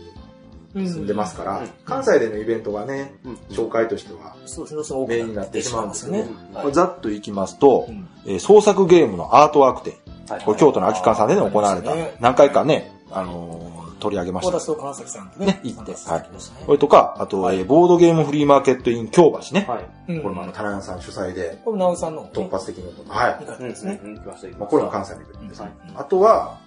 [0.74, 3.34] 住んでますから、うん関西でのイベントがね、うん。
[3.50, 6.28] 紹介としては、そうですね、そうメインになってしまうんですよね
[6.72, 9.94] ざっといきますと、うんえー創作ゲームのアートワーク展。
[10.30, 10.42] はい。
[10.46, 11.92] これ京都の空き館さんでね、行われた。
[12.20, 14.58] 何回かね、あのー取り上げました。
[14.58, 19.66] 私と川崎さんとねね、行って参加してましたねこれとか、あと、えーボードゲームフリーマーケットイン京橋ね。
[19.68, 20.14] はい。
[20.14, 23.12] うんこれもあの、田中さん主催で、これ、直江さんのね突発的なこと。
[23.12, 23.64] はい。
[23.64, 24.00] ですね。
[24.70, 25.62] これも関西のイベントです。
[25.62, 25.72] はい。
[25.96, 26.60] あとは、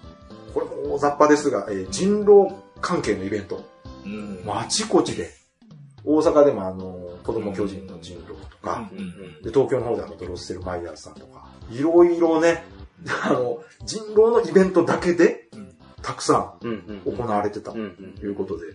[0.53, 3.65] これも大雑把ですが、えー人狼関係のイベント。
[4.05, 5.31] うんもうあちこちで。
[6.05, 12.65] 大阪でもあの、子供巨人の人狼とか、うんうんで、東京の方であの、ドロッセルマイヤーズさんとか、いろいろね、
[13.25, 17.79] あの、人狼のイベントだけでうん、たくさうん行われてたと。
[17.79, 17.91] い
[18.25, 18.67] うことで、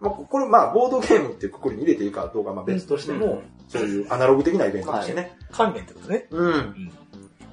[0.00, 5.36] まあ、これまあ、ボードゲームっていうくくりに入れていいかどうかはまあ別としても、そういうアナログ的なイベントとしてね。
[5.52, 6.26] 関連ってことね。
[6.30, 6.92] うん。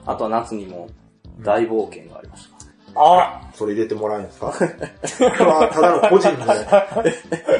[0.05, 0.89] あとは夏にも
[1.41, 2.68] 大冒険がありました。
[2.95, 4.47] あそれ入れてもらえんですか？
[4.57, 6.45] これはただの個人の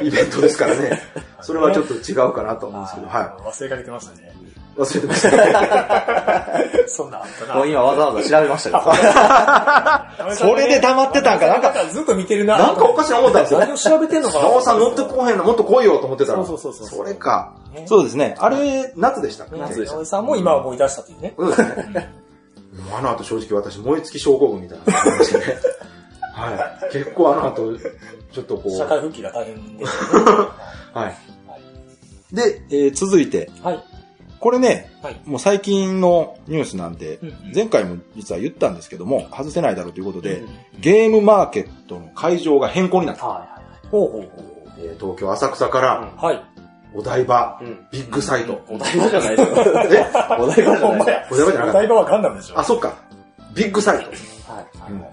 [0.02, 1.00] イベントですからね。
[1.42, 4.32] それはちょっと違うかなと思うんですけど、は忘れかけてましたね。
[4.76, 4.80] い。
[4.80, 6.84] 忘れてましたね。
[6.86, 7.54] そんなんあったな。
[7.56, 10.34] もう今わざわざ調べましたよ。
[10.36, 12.58] それで黙ってたんかなんかずっと見てるな。
[12.58, 13.76] なんかおかしいな思ったんですよね何を。
[13.78, 16.44] 調べてんのかな馬尾さん乗ってこへんのもっと来いよと思ってたら。
[16.44, 17.84] そうそうそうそうそれかね。
[17.86, 18.36] そうですね。
[18.38, 19.56] あれ、夏でしたっけ？
[19.58, 21.34] 夏でしたさんも今思い出したというね。
[21.38, 22.19] そうですね。
[22.90, 25.44] もうあの後正直私燃え尽き症候群みたいなのがありましてね。
[26.32, 26.92] はい。
[26.92, 27.78] 結構あの後、
[28.32, 28.70] ちょっとこう。
[28.76, 30.32] 社会復帰が大変ですよね。
[30.92, 32.34] はい。
[32.34, 33.84] で、えー続いて、はい。
[34.38, 35.20] これね、はい。
[35.26, 40.48] もう最近のニュースなんで、うんうん前回も実は言ったんですけども、外せないだろうということで、うん
[40.80, 43.26] ゲームマーケットの会場が変更になった。
[43.26, 46.24] はほうほうほえー東京浅草からう。
[46.24, 46.42] はい。
[46.94, 47.60] お台場。
[47.90, 48.60] ビッグサイト。
[48.68, 49.56] お台場じゃないですよ。
[49.92, 50.06] え？
[50.38, 51.26] お台場じゃない。
[51.30, 52.54] お台場じゃなかっお台場はガンダムでしょ。
[52.54, 52.60] た。
[52.60, 52.94] あ、そっか。
[53.54, 54.10] ビッグサイト。
[54.52, 54.66] はい。
[54.90, 55.04] うん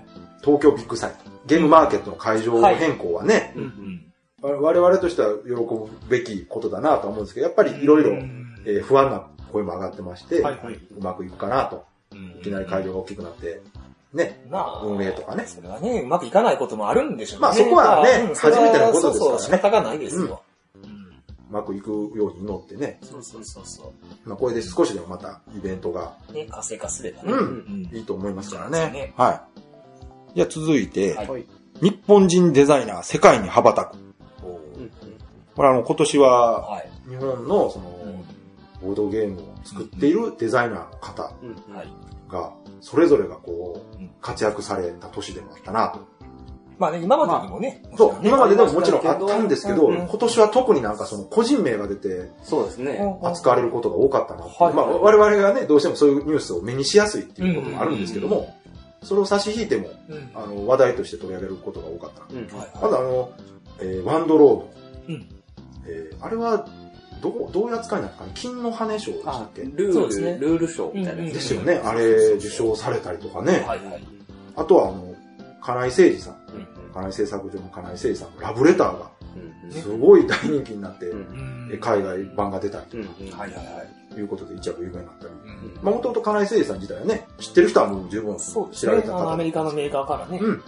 [0.43, 1.17] 東京ビッグサイト。
[1.45, 3.53] ゲームマーケットの会場変更はね。
[4.41, 8.13] 我々としては喜ぶべきことだなとは思うんですけど、やっぱりいろいろ
[8.83, 10.43] 不安な声も上がってまして、う
[11.01, 11.83] まくいくかなと。
[12.39, 13.61] いきなり会場が大きくなって、
[14.13, 14.45] ね、
[14.83, 15.43] 運営とかね。
[15.47, 17.41] それはね、うまくいかないこともあるんでしょうね。
[17.41, 20.41] まあそこはね初めてのことですからね仕方がないですよ。
[21.49, 23.93] うまくいくように祈ってね、そうそうそうそ
[24.25, 26.33] まあこれで少しでもまたイベントがう。
[26.33, 27.31] ね、活性化すればね。
[27.31, 29.13] うんうんいいと思いますからねね。
[29.15, 29.45] は
[30.33, 30.35] い。
[30.35, 31.45] じゃあ続いて、はい
[31.81, 33.97] 日本人デザイナー世界に羽ばたく。
[35.55, 36.89] これあの今年うははい。
[37.09, 38.23] 日本のその、
[38.81, 41.31] ボードゲームを作っているデザイナーの方。
[42.29, 45.99] が、それぞれがこうんう、活躍された年でもあったなと。
[46.77, 47.81] まあね、今までにもね。
[47.97, 52.99] そう、ね今まででももちろんあったんですけど、うんうん今年は特になんかその個人名が出てそうですね。
[53.23, 58.55] 扱われることが多かったなってはいまあ我々がね、どうしてもそういうニュースを目にしやすいっていうこともあるんですけども、
[59.03, 62.41] それを差し引いても、うんあの、話題として取り上げることが多かったな。
[62.41, 62.57] うん。
[62.57, 63.31] はいまずあの、
[63.79, 64.69] えーワンドロード。
[65.09, 65.29] うん
[65.87, 66.67] えーあれは、
[67.21, 69.61] どう、どういう扱いなんですかね金の羽賞でしたあっ、け？
[69.63, 71.81] ルール、そうですねルールショーみたいなですよね。
[71.83, 73.63] あれ、受賞されたりとかね。
[73.67, 74.03] はいはい。
[74.55, 75.15] あとは、あの、
[75.61, 76.35] 金井誠二さん。
[76.97, 81.11] うん金井製作所の金井誠二さんのラブレターが、うんすごい大人気になって、
[81.79, 84.13] 海外版が出たりうんうんはいはいはい。
[84.13, 85.29] ということで一躍有名になったり。
[85.29, 88.37] うんまあ、もともと金井誠二さん自体はね、知ってる人はもう十分
[88.71, 89.01] 知られ。
[89.01, 90.63] たア方メリカのメーカーからね、うん。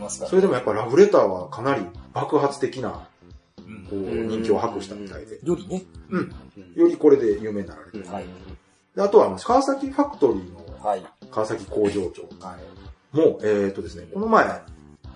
[0.00, 0.30] ますから。
[0.30, 3.08] それでもやっぱラブレターはかなり爆発的な、
[3.66, 5.40] うんこう、人気を博したみたいで。
[5.42, 5.82] よりね。
[6.10, 6.32] うん。
[6.76, 8.04] よりこれで有名になられてる。
[8.04, 8.24] うんはい
[8.94, 11.04] であとは、あの、川崎ファクトリーのはい。
[11.30, 13.16] 川崎工場長はい。
[13.16, 14.44] も、えっ、とですね、この前、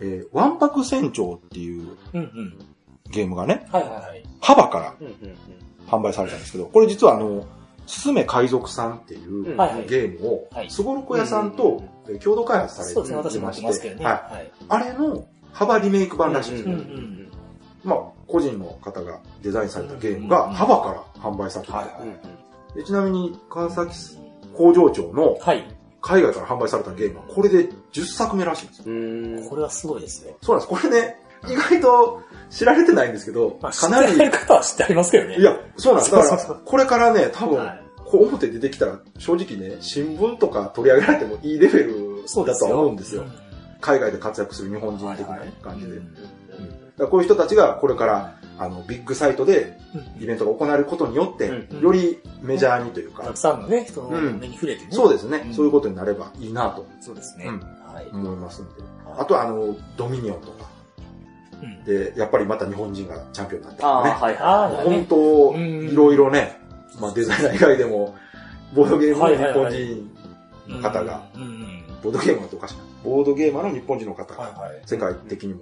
[0.01, 2.59] えー、ワンパク船長っていううんうん。
[3.11, 4.25] ゲームがね、はいはいはい。
[4.41, 4.95] 幅から
[5.87, 7.45] 販売されたんですけど、これ実はあの、
[7.87, 14.05] すすめ海賊さんっていううんはいはいゲームをはい、すごろく屋さんとえー共同開発されそうですね、私も持てまして、ね。
[14.05, 14.15] はい。
[14.35, 14.53] はい。
[14.69, 16.75] あれの幅リメイク版らしいんですよ。
[16.75, 17.29] うんうん
[17.85, 22.17] まあ、個人の方がデザインされたゲームが幅から販売されてて、はいうんうん
[22.75, 23.95] でちなみに川崎
[24.57, 25.63] 工場長のはい。
[26.03, 28.85] 海外から販売されたゲームはこれで10作目らしいんですよ。
[28.89, 30.37] うんこれはすごいですよ。
[30.43, 30.83] そうなんです。
[30.83, 31.17] これね、
[31.49, 35.39] 意外と知られてないんですけど、まあ、知かなり、ってる方は知ってありますけどね。
[35.39, 36.15] いや、そうなんです。
[36.15, 43.25] だからこれからね、多分、はいこう表出てきたら、正直ね、新聞とか取り上げられてもいいレベルだとは思うんですよ。
[43.81, 45.93] 海外で活躍する日本人的な感じで。
[45.93, 46.13] うん
[46.99, 49.77] こういう人たちがこれからあのビッグサイトで
[50.21, 51.51] イベントが行われることによって、
[51.81, 54.89] よりメジャーにというか、たくさんのね、人の目に触れてね。
[54.91, 56.87] そうですね、そういうことになればいいなと。
[57.01, 57.47] そうですね。
[57.47, 58.71] はい、思いますんで。
[59.19, 60.71] あとはあの、ドミニオンとか。
[61.85, 64.11] で、やっぱりまた日本人がチャンピオンになったりね。
[64.11, 64.85] はいはい。
[64.85, 66.59] 本当、いろいろね、
[67.01, 68.15] まあデザイナー以外でも、
[68.75, 70.11] ボードゲームの日本人
[70.69, 71.23] の方が、
[72.03, 72.85] ボードゲームっておかしいな。
[73.05, 74.55] ボードゲーマーの日本人の方が、
[74.87, 75.61] 世界的にも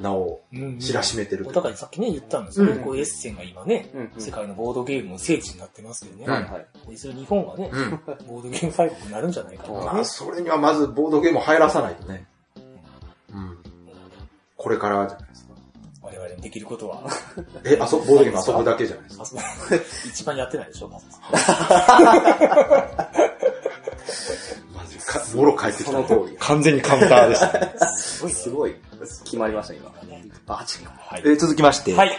[0.00, 0.40] 名を
[0.80, 1.46] 知らしめてる。
[1.48, 2.82] お互いさっきね、言ったんですよね。
[2.82, 6.26] こうエッセンが今ね、世界のボードゲームの聖地になってますよね。
[6.26, 6.66] はいはい。
[6.96, 7.70] それ日本がね、
[8.28, 10.00] ボードゲーム大国になるんじゃないかな。
[10.00, 12.26] あ、それにはまずボードゲームを入らさないとね。
[13.32, 13.58] うん。
[14.56, 15.54] これからじゃないですか。
[16.02, 17.02] 我々にできることは。
[17.64, 19.24] え、遊ボードゲーム遊ぶだけじゃないですか。
[20.08, 21.06] 一番やってないでしょ、まず。
[24.74, 25.92] マジか、もろ帰ってきた。
[25.92, 26.36] その通り。
[26.38, 27.74] 完全にカウンターでしたね。
[27.96, 28.74] すごい、すごい。
[29.24, 29.92] 決まりました、今。
[30.46, 30.86] バチン。
[30.86, 31.22] はい。
[31.24, 31.94] えー、続きまして。
[31.94, 32.10] はい。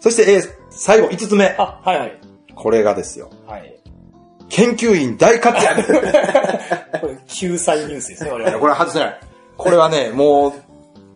[0.00, 1.54] そ して、えー、最後、5つ目。
[1.58, 2.20] あ、はいはい。
[2.54, 3.30] これがですよ。
[3.46, 3.76] はい。
[4.48, 5.86] 研究員大活躍
[7.00, 8.58] これ、救済ニュースですね、我々。
[8.58, 9.20] これは外せない。
[9.56, 10.54] これはね、も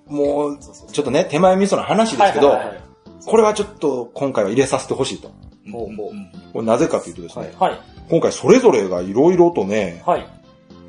[0.08, 0.58] う、もう、
[0.92, 2.58] ちょっとね、手前味噌の話ですけど、
[3.26, 5.30] これはちょっと今回は入れさせてほしいと。
[5.72, 6.10] ほうほう
[6.52, 10.26] これなぜかというとですね、はい、今回それぞれがいろいろとね、はい、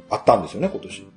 [0.09, 1.07] あったんですよね、今年。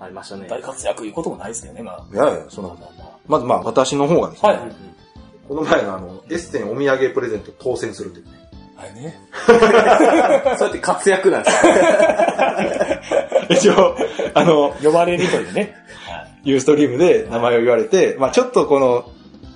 [0.00, 0.46] ありましたね。
[0.48, 2.06] 大活躍いうこともないですけどね、まあ。
[2.12, 4.60] いやいや、その、まあまあ、まずまあ私の方がですね、はい、
[5.46, 8.32] この前のあの、エッセンお土産プレゼント当選するというね。
[8.78, 9.20] あれね。
[10.56, 11.68] そうやって活躍なんですか
[13.50, 13.96] 一応、
[14.32, 15.74] あの、呼ばれるというね。
[16.44, 19.04] ユーストリームで名前を言われて、まあちょっとこの、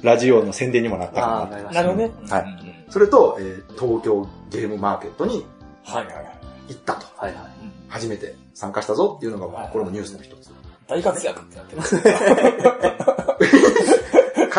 [0.02, 1.72] ラジオの宣伝にもなったかな。
[1.72, 2.10] なるほどね。
[2.28, 2.44] はい。
[2.90, 5.46] それと、えー、東京ゲームマーケットに
[5.84, 6.14] はいはい。
[6.68, 7.06] 行ったと。
[7.16, 7.44] はいはい。
[7.88, 10.50] 初めて参加したぞっていうのが、まあ、これもニュースの一つ。
[10.88, 12.02] 大活躍ってなってます。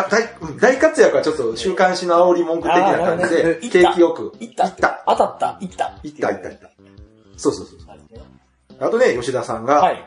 [0.08, 4.32] 大大活躍はちょっと週刊誌の煽り文句的な感じで、景気よく。
[4.40, 4.64] 行った。
[4.64, 5.04] 行った。
[5.06, 5.58] 当たった。
[5.60, 5.98] 行った。
[6.02, 6.70] 行った、行った、行った。
[7.36, 7.78] そうそうそう。
[8.78, 10.04] あとね、吉田さんが、はい、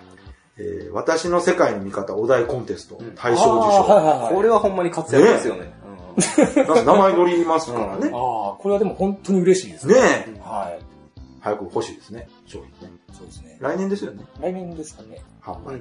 [0.58, 4.36] えー、私の世界の見方お題コンテスト、大賞受賞、はいはいはい。
[4.36, 5.62] これはほんまに活躍ですよね。
[5.62, 5.74] ね
[6.68, 8.08] うん、名前乗りますからね。
[8.08, 9.96] うん、ああ、これはでも本当に嬉しいですね。
[9.96, 10.89] ねはい。
[11.42, 12.96] 早く欲しいですね、商品ね。
[13.14, 13.58] そうですね。
[13.60, 14.24] 来年ですよね。
[14.42, 15.22] 来年ですかね。
[15.42, 15.80] 販売。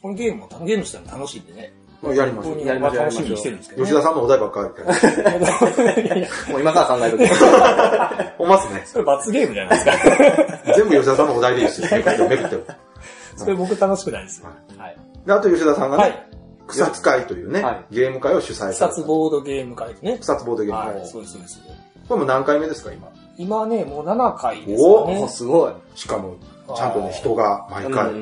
[0.00, 1.72] このゲームも、ゲームしたら楽しいんでね。
[2.10, 2.66] やりましょう。
[2.66, 2.98] やりましょう。
[3.04, 4.66] 楽しみにしてるんですけど、吉田さんのお題ばっかり。
[6.50, 7.24] もう今から考えると。
[8.38, 8.82] ほんますね。
[8.86, 10.72] それ罰ゲームじゃないですか。
[10.74, 11.88] 全部吉田さんのお題でいいですよ。
[11.90, 12.64] めくっても。
[13.36, 14.42] それ僕楽しくないです。
[14.42, 14.96] はい。
[15.26, 16.26] で、あと吉田さんがね、
[16.66, 20.18] 草津会というね、ゲーム会を主催され草津ボードゲーム会ですね。
[20.18, 21.06] 草津ボードゲーム会。
[21.06, 21.60] そうです、そうです。
[22.08, 23.08] これも何回目ですか、今？
[23.36, 25.18] 今ね、もう7回ですかね。
[25.22, 25.72] おすごい。
[25.94, 26.36] しかも、
[26.76, 28.12] ちゃんとね、人が毎回。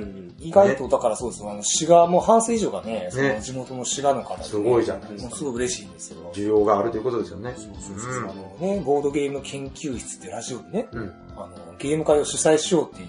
[0.43, 1.45] 意外と、だからそうです。
[1.47, 5.37] あの、滋賀、もう半数以上がね、その地元の滋賀の方で、すごいじゃないですか。
[5.37, 6.33] すごい嬉しいんですよ。
[6.33, 7.53] 需要があるということですよね。
[7.57, 8.23] そうそうそう。
[8.25, 13.09] あのね、ボードゲーム研究室ってラジオでね、あの、ゲーム会を主催しようっていう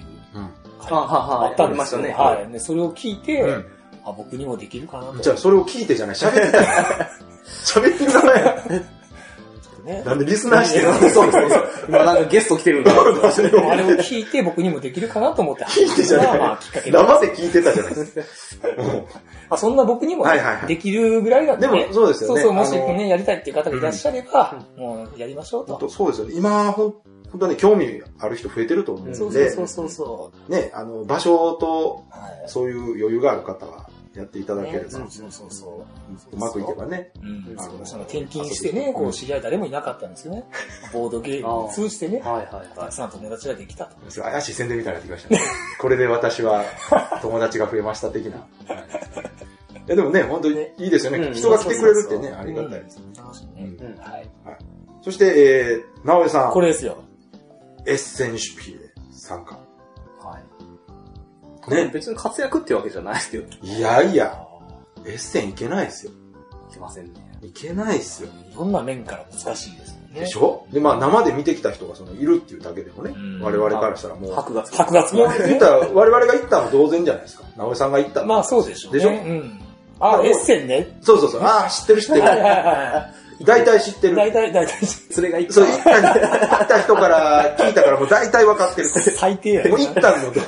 [0.89, 2.09] あったんですよね。
[2.11, 2.51] はい。
[2.51, 3.63] で、それを聞いて、
[4.03, 5.19] あ、僕にもできるかなと。
[5.19, 6.57] じゃあ、それを聞いてじゃない、喋ってた
[7.79, 8.63] 喋ってるからや。
[9.81, 10.03] ね。
[10.05, 10.93] なんでリスナーしてるの？
[10.93, 11.69] そうそうそう。
[11.89, 12.91] 今なんかゲスト来てるんだ。
[12.91, 12.95] あ
[13.75, 15.65] れを聞いて僕にもできるかなと思って。
[15.65, 16.39] 聞いてじゃない。
[16.39, 18.67] まあ、きっかけ生で聞いてたじゃないですか。
[19.49, 20.25] あそんな僕にも
[20.67, 21.81] できるぐらいなんで、ね。
[21.81, 22.41] でもそうですよね。
[22.41, 25.89] そうそう、もしね、やりたいっていう方がいらっしゃれば、もうやりましょうと。
[25.89, 26.33] そうですよね。
[26.35, 26.93] 今、本
[27.39, 29.15] 当ね、興味ある人増えてると思うんで。
[29.15, 30.51] そうそうそうそう。
[30.51, 32.03] ね、あの、場所と、
[32.47, 34.89] そういう余裕がある方は、やっていただければ。
[34.89, 35.85] そうそうそうそ
[36.33, 36.35] う。
[36.35, 37.11] うまくいけばね。
[37.21, 37.85] うん。
[37.85, 40.43] その転勤してね、こう、知り合い誰もいなかったんですよね。
[40.91, 42.19] ボードゲームを通じてね。
[42.19, 42.75] はいはい。
[42.75, 44.21] たくさん友達ができたと。
[44.21, 45.41] 怪しい宣伝みたいになってきましたね。
[45.79, 46.65] これで私は
[47.21, 48.37] 友達が増えました的な。
[48.37, 48.41] い
[49.87, 51.33] やでもね、本当にいいですよね。
[51.33, 53.05] 人が来てくれるってね、ありがたいですね。
[53.17, 53.95] 楽しいね。
[53.99, 54.29] はい。
[55.01, 56.51] そして、えー、直江さん。
[56.51, 56.97] これですよ。
[57.87, 59.57] エッセンシュピーで参加。
[61.69, 61.89] ね。
[61.93, 63.43] 別に活躍ってわけじゃないですよ。
[63.61, 64.47] いやいや、
[65.05, 66.11] エッセンいけないですよ。
[66.69, 67.11] いけませんね。
[67.43, 68.29] いけないですよ。
[68.51, 70.21] いろんな面から難しいですね。
[70.21, 70.67] でしょ？
[70.71, 74.33] で、まあ生で見てきた人がそのいるっていうだけでもね、我々からしたらもう。
[74.33, 74.75] 白月。
[74.75, 75.27] 白月も。
[75.27, 77.43] 言ったら我々が行ったの同然じゃないですか。
[77.57, 78.99] 直江さんが行ったまあそうでしょう、ね。
[78.99, 79.11] でしょ？
[79.11, 79.61] うん。
[79.99, 80.97] あ、エッセンね。
[81.01, 81.41] そうそうそう。
[81.43, 82.25] ああ、知ってる知ってる。
[83.45, 84.15] 大体知ってる。
[84.15, 84.85] 大体、大体。
[84.85, 88.89] それが一そう、行った、行った人から聞いたからもう大体分かってる。
[88.89, 90.41] 最低やもう行ったのと。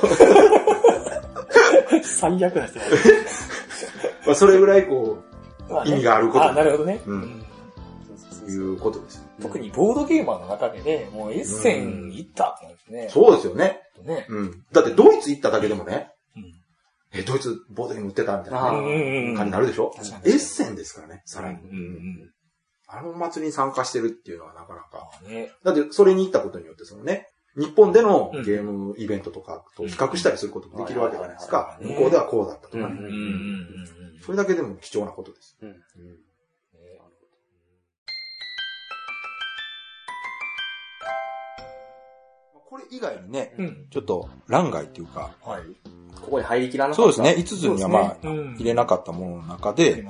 [2.04, 2.78] 最悪な人
[4.26, 5.18] まあそれぐらいこ
[5.68, 6.50] う、意味があること。
[6.50, 7.00] あ、なるほどね。
[7.06, 7.44] うん。
[8.46, 9.24] いうことです。
[9.40, 13.08] 特にボードゲーマーの中でね、もうエッセン行ったってですね。
[13.10, 13.80] そうですよね。
[14.04, 14.26] ね。
[14.28, 14.64] うん。
[14.72, 16.52] だってドイツ行っただけでもね、うん。
[17.12, 19.92] え、ドイツボードゲーム売ってたみたいな、感じになるでしょ？
[20.24, 21.58] エッセンですからね、さらに。
[21.58, 22.30] うんうん
[22.86, 25.10] あの祭りに参加してるっていうのはなかなか。
[25.26, 27.26] ね、だってそれに行ったことによってそのね、
[27.56, 31.78] 日本でのゲームイベントとかと比較したりすることもできるわけじゃないですか。
[31.80, 32.98] 向こうではこうだったとかね。
[34.24, 35.56] それだけでも貴重なことです。
[35.62, 35.76] うん。
[42.68, 43.54] これ以外にね、
[43.90, 45.62] ちょっと欄外っていうか、はい、
[46.20, 47.12] ここに入りきらなかった。
[47.14, 47.42] そうですね。
[47.42, 48.16] 5つにはまあ、
[48.58, 50.04] 入れなかったものの中で、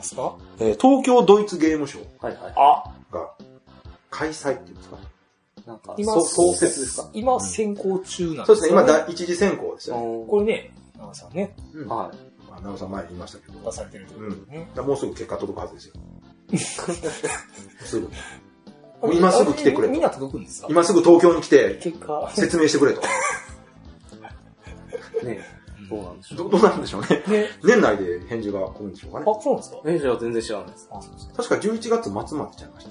[0.60, 3.30] え東京ドイツゲームショーが
[4.10, 4.96] 開催っていうんですか？
[5.66, 7.08] なんか、今、創設ですか？
[7.12, 8.72] 今、先行中なんですか、そうですね。
[8.72, 10.02] 今、第一次選考ですよね。
[10.28, 11.54] これね、長さんね。
[11.74, 11.84] はい。
[11.86, 12.10] ま
[12.58, 13.58] あ、長さん前に言いましたけど。
[13.64, 14.68] 出されてるというね。
[14.76, 15.94] もうすぐ結果届くはずですよ。
[17.84, 18.08] すぐ。
[19.12, 20.68] 今すぐ来てくれみんな届くんですか？
[20.70, 21.80] 今すぐ東京に来て、
[22.34, 23.02] 説明してくれと。
[25.24, 25.40] ね
[25.90, 26.50] どうなんでしょう。
[26.50, 27.22] どうなんでしょうね。
[27.28, 29.26] ね年内で返事が来るんでしょうかね。
[29.28, 29.78] あ、そうなんですか？
[29.86, 30.88] え、じゃあ全然知らないです。
[31.36, 32.90] 確か11月末までちゃいました。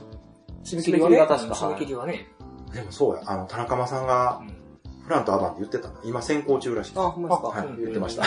[0.64, 1.20] 締め切りはね。
[1.22, 2.28] 締め切りはね。
[2.74, 4.08] でもそうや、あの、田中間さん。
[4.08, 4.42] が、
[5.04, 5.96] フランとアバンって言ってたの。
[6.06, 7.02] 今先行中らしいです。
[7.02, 7.48] あ、ほんまですか。
[7.50, 8.24] はい、言ってました。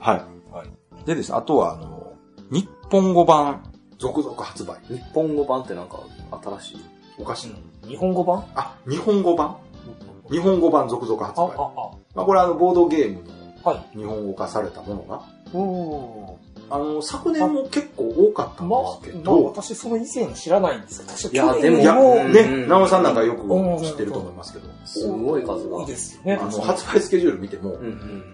[0.00, 1.06] はい。
[1.06, 1.30] でです。
[1.30, 2.12] ね、あとは、あの、
[2.50, 3.62] 日本語版、
[3.98, 4.76] 続々発売。
[4.88, 6.00] 日本語版ってなんか、
[6.60, 6.80] 新しい？
[7.18, 7.48] おかし
[7.84, 7.88] い。
[7.88, 8.44] 日本語版？
[8.54, 9.56] あ、日本語版。
[10.30, 11.56] 日本語版続々発売。
[12.14, 13.22] まあ、これあの、ボードゲーム
[13.64, 15.22] の日本語化されたものが、
[16.68, 18.74] あの、昨年も結構多かったんで
[19.08, 19.40] すけど。
[19.42, 21.94] まあ、私その以前知らないんですけど、いや、でも、いや、
[22.28, 23.42] ね、直さんなんかよく
[23.84, 24.68] 知ってると思いますけど。
[24.84, 25.80] すごい数が。
[25.80, 26.38] いいですね。
[26.40, 27.78] あの、発売スケジュール見ても、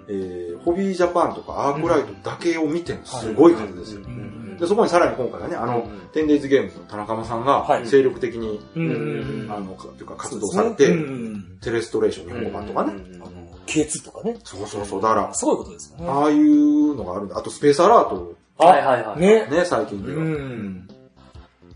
[0.08, 4.00] えホビージャパンとかアークライトだけを見てもすごい数ですよ。
[4.58, 8.60] で、そこにさらに今回はね、あの、テンデイズゲームズの田中間さんが精力的に、
[9.50, 10.96] あの、というか活動されて、
[11.60, 12.92] テレストレーション日本語版とかね、
[13.66, 14.36] K2 とかね。
[14.44, 15.02] そうそうそう。
[15.02, 16.08] だから、すごいことですよね。
[16.08, 17.38] ああいうのがあるんだ。
[17.38, 18.34] あとスペースアラート。
[18.58, 19.20] はいはいはい。
[19.20, 19.46] ね。
[19.46, 20.91] ね、最近では。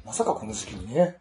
[0.07, 1.17] まさかこの時期にね。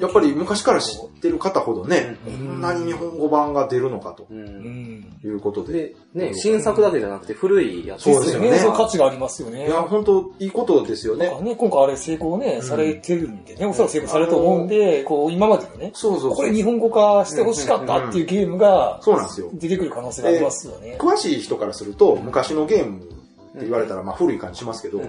[0.00, 4.26] やっぱり昔から知ってる方ほどね、こんなに日本語版が出るのかと。
[4.32, 5.94] いうことで。
[6.14, 8.58] ね、新作だけじゃなくて古いやつそうですよね。
[8.58, 9.66] そう価値がありますよね。
[9.66, 11.28] いや、本当いいことですよね。
[11.42, 19.50] ね、今回あれ成功ね、されてるんでね、おそらく成功されると思うんで、こう、今までのね、そうそうこれ日本語化してほしかったっていうゲームが、そうなんですよ。
[19.52, 20.96] 出てくる可能性がありますよね。
[20.98, 23.02] 詳しい人からすると、昔のゲーム
[23.50, 25.02] って言われたら、まあ古い感じしますけど、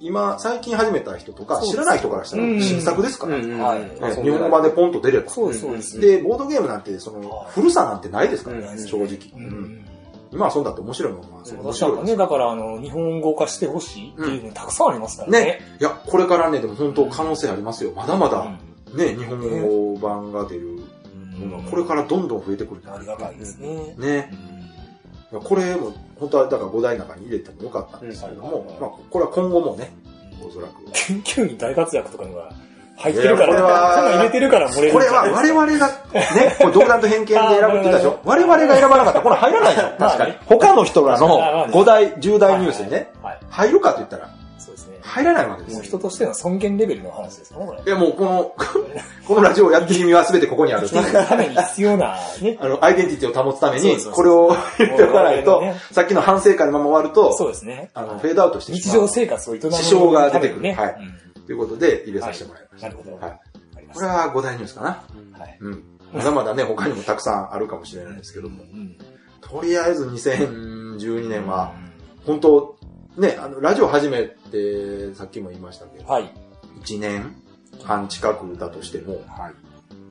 [0.00, 3.50] 今、最近始めた人とか、知らない人からしたら新作ですから、日
[4.30, 5.30] 本語版でポンと出れば。
[5.30, 9.18] そうです、でボードゲームなんて、その、古さなんてないですからね、正直。
[10.30, 12.12] 今はそうだって面白いものは面白いです。
[12.12, 15.40] ね、だからあの、日本語化してほしいっていうのたくさんありますからね。
[15.40, 15.60] ね。
[15.80, 17.92] いや、これからね、でも本当可能性ありますよ。
[17.96, 18.58] まだまだ、
[18.94, 20.80] ね、日本語版が出る
[21.38, 23.94] ものは、これからどんどん増えてくるありがたいですね。
[23.96, 24.57] ね。
[25.30, 29.90] これも、本当はだから5台の中に入れてもよかったんですけれども、まあ、これは今後もね、
[30.46, 30.72] おそらく。
[30.92, 32.50] 研究員大活躍とかには
[32.96, 38.18] 入ってるから、これは、入れてるから漏れるこれは我々が、ね、 これ独断と偏見で選ぶって言ったでしょ？
[38.24, 39.18] 我々が選ばなかった。
[39.18, 40.34] らこれ入らないで確かに。
[40.46, 43.10] 他の人らの5大、10大ニュースにね、
[43.50, 44.30] 入るかと言ったら、
[45.08, 47.60] 入らないわけですもう人としての尊厳レベルの話ですか？
[47.60, 47.82] ね、これ。
[47.82, 48.54] いや、もうこの、
[49.26, 50.88] このラジオをやってる意味は全てここにある。
[50.88, 52.58] そのために必要な、ね。
[52.62, 57.90] あの、アイデンティティを保つために、これを言っておかないと、さっきの反省会のまま終わると、そうですね。
[57.94, 59.72] あの、フェードアウトして日常生活を営む。
[59.72, 60.72] 支障が出てくる。
[60.74, 60.96] はい。
[61.46, 62.88] ということで、入れさせてもらいました。
[62.88, 63.16] なるほど。
[63.16, 63.40] はい。
[63.94, 64.88] これは5大ニュースかな。
[65.38, 65.58] はい。
[65.60, 65.82] うん。
[66.12, 68.58] まだまだね、他にもたくさんあるかもしれないですけども。
[69.40, 71.72] とりあえず2012年は、
[72.26, 72.76] 本当
[73.18, 76.32] ね、あの、ラジオ始めて、さっきも言いましたけど、はい。
[76.84, 77.34] 1年
[77.82, 79.54] 半近くだとしても、はい。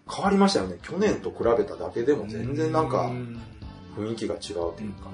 [0.10, 0.78] 変わりましたよね。
[0.82, 3.10] 去年と比べただけでも全然なんか、
[3.96, 5.10] 雰囲気が違うというか。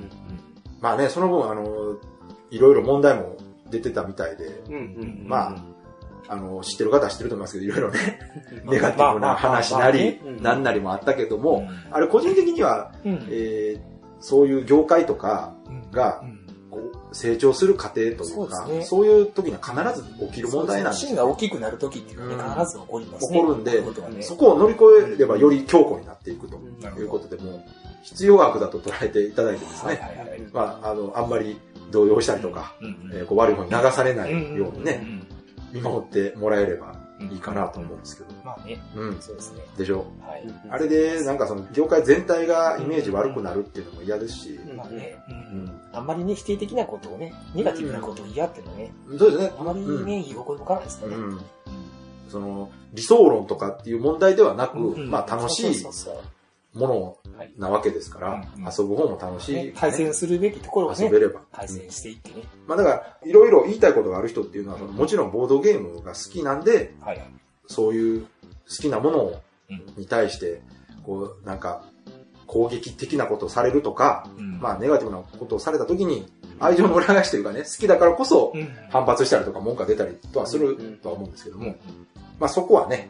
[0.81, 1.97] まあね、その分、あの、
[2.49, 3.37] いろいろ問題も
[3.69, 4.63] 出てたみたいで、
[5.25, 5.55] まあ、
[6.29, 8.19] あの、知ってる方は知ってると思いますけど、いろいろね、
[8.65, 10.63] ネガティブな話なり、なん。
[10.63, 12.91] なりもあったけども、あれ個人的には、
[13.29, 13.79] え
[14.19, 15.53] そういう業界とか
[15.91, 16.23] が、
[17.13, 18.25] 成長する過程というか、
[18.83, 21.05] そうね、いう時には必ず起きる問題なんです。
[21.05, 23.39] 芯が大きくなる時っていうのは、ね、必ず起こりますね。
[23.39, 26.57] 起こるんで、ね、そこを乗り越えればより強固になっていくと
[26.99, 27.63] いうことで、も
[28.03, 31.59] 必要悪だと捉えていただいてですね、まあ、あの、あんまり
[31.91, 35.05] 動揺したりとか、うんうん、えー、こう悪い方に流されないようにね、
[35.71, 36.95] 見守ってもらえれば
[37.31, 38.29] いいかなと思うんですけど。
[38.43, 38.79] まあね。
[38.95, 39.21] うん。
[39.21, 39.63] そうですね。
[39.77, 40.43] でしょはい。
[40.69, 44.59] あれで、なんかその、業界全体がイメージ悪くなるっていうのも嫌ですし。
[44.75, 45.17] まあね。
[45.29, 45.81] うん。
[45.93, 48.91] あんまりね、否定的なことをね、ネガティブなことを嫌っていうのね。
[49.17, 49.51] そうですね。
[49.59, 51.15] あまりね、居心地向かないですかね。
[51.15, 51.41] うん。
[52.29, 55.85] その、理想論とかっていう問題ではなく、まあ楽しい
[56.73, 57.17] もの
[57.57, 61.41] なわけですから、はいうんうん遊ぶ方も楽しい、ね対戦するべきところをね遊べ、れば。
[61.51, 62.43] 対戦していってね。
[62.65, 67.23] まあだから、いろいろ言いたいことがある人っていうのは、そのもちろんボードゲームが好きなんで、はい。
[67.67, 68.27] そういう好
[68.67, 70.61] きなものをうんに対して、
[71.03, 71.85] こう、なんか、
[72.53, 74.59] 攻撃的なことをされるとか、うん。
[74.59, 78.69] まあ、ネガティブなことをされた時に、愛情の裏返しというかね、好きだからこそうん。
[78.91, 81.75] 反発したりとか文句が出たりとはするとは思うんですけども、うん。
[82.39, 83.09] まあそこはね、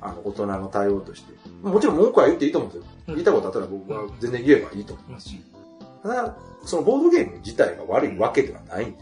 [0.00, 2.90] あの、大人の対応として、もちろん文句は言っていいと思うんですよ。
[3.06, 3.14] うん。
[3.14, 5.40] 言いたいことあったら僕は全然言えばいいと思いますし。
[6.02, 8.96] ただ、そのボードゲーム自体が悪いわけではないんで、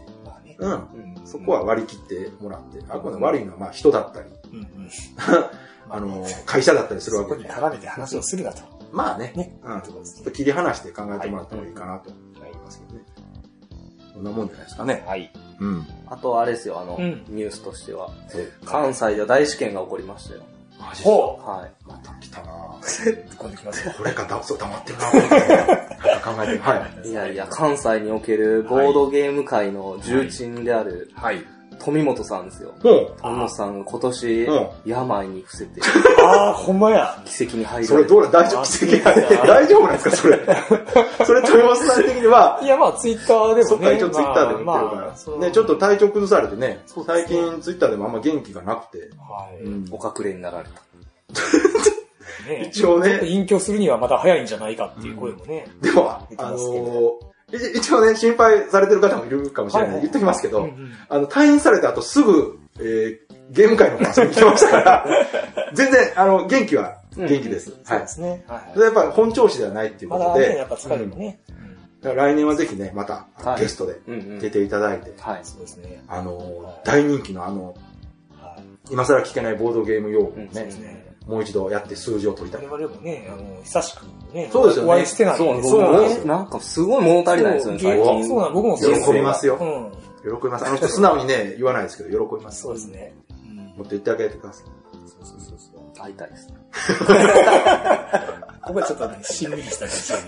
[0.59, 0.71] うん。
[0.73, 0.81] うん。
[1.25, 4.89] そこは割り切ってもらって、あくまで悪いのはまあ人だったり、うんうん。
[5.89, 7.49] あの、会社だったりするわけで。
[7.49, 8.80] 絡めて話をするなと。
[8.91, 9.59] まあね、ね。
[9.63, 12.09] うん、ちょっと切り離して考えてもらった方がいいかなと。
[12.09, 12.21] 思い。
[12.63, 13.05] ますけどね。
[14.13, 14.65] こんなもんじゃない。
[14.65, 15.03] ですかね。
[15.05, 15.31] はい。
[15.59, 15.87] うん。
[16.07, 18.09] あとあれですよ、あの、うんニュースとしては。
[18.65, 20.41] 関西では大試験が起こりましたよ。
[20.79, 21.71] マジほはい。
[21.87, 22.51] また来たな
[23.37, 23.93] 今度きますよ。
[23.97, 26.35] これかだ、そう黙ってるなぁ。
[26.35, 26.59] 考えてる。
[26.59, 27.09] はい。
[27.09, 27.13] い。
[27.13, 27.35] やい。
[27.35, 31.45] や、関西におけるボードゲーム界の重鎮であるはい。
[31.83, 32.73] 富本さんですよ。
[32.83, 35.81] もう、富本さんが今年うん、病に伏せて、
[36.23, 37.21] ああ、ほんまや。
[37.25, 38.63] 奇跡に入そられどうな大丈夫？
[38.63, 39.03] 奇跡
[39.37, 40.39] が大丈夫なんですかそれ？
[41.25, 43.95] それ、 豊松さん的には、いや、まあ、ツイッターでもね。
[43.97, 45.01] 一応ツイッターでも言ってるまあから。
[45.07, 49.09] まあそのね、ちょっと体調崩されてね、最近ツイッターでもあんま元気がなくて。
[49.19, 49.63] はい。
[49.63, 50.69] うんお隠れになられた。
[52.49, 55.67] ね 一応ね隠居するにはまだ早いんじゃないかっていう声もね。
[55.81, 60.01] でも、言ってあのー一一応ね、心配されてる方もいるかもしれない。
[60.01, 63.19] 言っときますけど、うんうんあの、退院された後すぐ、えー、
[63.51, 65.05] ゲーム界の方に来てましたから、
[65.73, 67.71] 全然、あの、元気は元気です。
[67.71, 68.07] はいそうで。
[68.07, 68.43] すね。
[68.47, 71.39] はいやっぱり本調子ではないっていうことまだね、で、やっぱ疲れもね。
[72.01, 74.39] だから来年はぜひね、またはいゲストでうんうん。
[74.39, 75.39] 出ていただいて、はい。
[75.43, 76.03] そうですね。
[76.07, 77.75] あのー、大人気のあの、
[78.39, 78.63] はい。
[78.91, 81.10] 今更聞けないボードゲーム用語ねで、すね。
[81.27, 82.65] もう一度やって数字を取りたい。
[82.67, 88.27] 我々もね、あの、久しくね、そうですよねお会いしてないんそう、でそうなんですよなんかすごい物足りないですよね、そう最近。
[88.27, 90.37] そうなん僕も喜びますようん。
[90.37, 90.65] 喜びます。
[90.65, 92.61] あの人素直にね、言わないですけど、喜びます。
[92.61, 93.13] そうですね。
[93.45, 94.65] うんもっと言ってあげてください。
[95.07, 95.81] そうそうそうそう。
[95.99, 96.47] 会いたいです。
[98.63, 100.27] ここはちょっとね、しんみりした感じ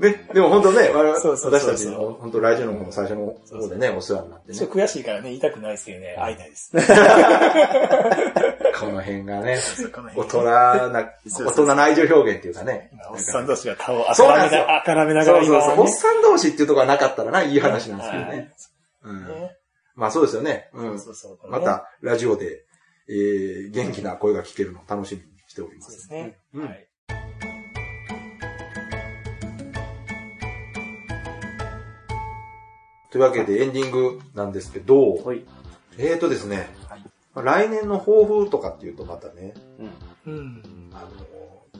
[0.00, 0.10] で。
[0.10, 4.70] ね、でも本当ね、私たちの本当ラジオの方の最初の方でね、お世話になってねちょっ。
[4.70, 6.72] と悔しいからね、言いたくないですけどね、会いたいです。
[8.78, 9.58] この辺がね、
[10.16, 12.90] 大辺人な、大人な愛情表現っていうかね。
[13.10, 15.80] おっさん同士が顔をあからめな、あからめながらそうそうそう。
[15.80, 15.88] おっ。
[15.88, 18.52] さん同士っていうところがなかったらな、いい話なんですけどはいね。
[19.04, 19.56] うんね
[19.94, 20.70] まあそうですよね。
[20.72, 21.00] うん。
[21.50, 21.60] ま。
[21.60, 22.64] た、ラジオで、
[23.08, 25.84] えー、元気な声が聞けるのを楽しみにしておりま。
[25.84, 26.38] そうですすね。
[26.54, 26.88] うんはい。
[33.10, 35.44] というわけでエンディングなんですけど、はい。
[35.98, 36.70] えーとですね、
[37.34, 39.54] 来年の抱負とかっていうとまたね、
[40.26, 40.32] うん。
[40.32, 40.62] うん。
[40.92, 41.08] あの、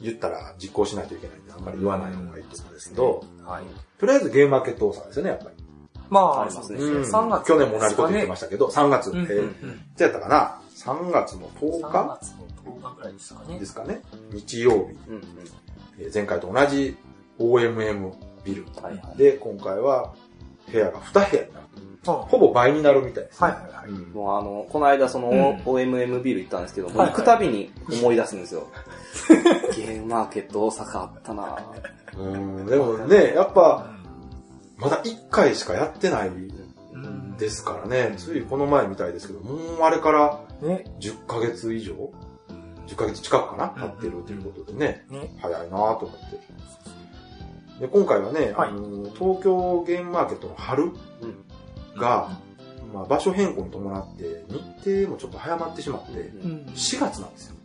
[0.01, 3.63] 言ったら実行しないといけないんで、あんまり言わない方がいいと思うんですけど、はい。
[3.99, 5.63] とりあえずゲームマーケットですよね、やっぱり。
[6.09, 7.47] まあ、ありますねそうですね3月。
[7.47, 9.51] 去年も同じこと言ってましたけど、3月、うんうんえーい
[9.95, 12.31] つやったかな ?3 月の10 3日月
[12.65, 13.65] の10日ぐらいですかねで。
[13.65, 14.01] すかね。
[14.31, 14.77] 日曜日、
[15.07, 15.23] うんうん。
[15.99, 16.97] えー前回と同じ
[17.39, 18.11] OMM
[18.43, 19.17] ビルはいはい。
[19.17, 20.13] で、今回は
[20.71, 21.59] 部屋が2部屋にな
[22.11, 23.49] ほぼ倍になるみたいです、ね。
[23.49, 23.89] いはいはい。
[23.89, 28.67] うんもうあの、この間その、うん OMM ビル行ったんですけど、行くたびに思い出すんですよ。
[29.75, 33.89] ゲームマーケット大阪あったなぁうん、でもね、やっぱ、
[34.77, 36.31] まだ1回しかやってないう
[36.97, 40.85] んですからね、ついこの前みたいですけど、もうあれからね。
[40.99, 41.93] 10ヶ月以上
[42.87, 43.85] ?10 ヶ月近くかな？
[43.85, 45.35] うん経ってるということでね、ね。
[45.41, 46.39] 早いなぁと思って。
[47.79, 50.91] で、今回はね、はいあの、東京ゲームマーケットの春
[51.95, 52.39] が、
[52.93, 56.65] まあ、場所変更に伴って、日程もちょっと早まってしまって、うん。
[56.73, 57.55] 4月なんですよ。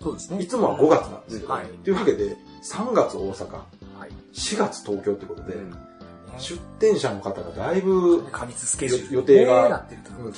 [0.00, 0.42] そうですね。
[0.42, 1.48] いつもは5月なんですよ。
[1.48, 1.66] はい。
[1.84, 2.36] というわけで、
[2.72, 4.10] 3月大阪、はい。
[4.32, 5.76] 4月東京ってことで、うん
[6.38, 9.86] 出店者の方がだいぶ過密スケジュール予定が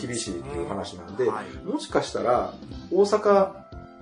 [0.00, 2.52] 厳しいっていう話なんで、はいもしかしたら
[2.90, 3.52] 大阪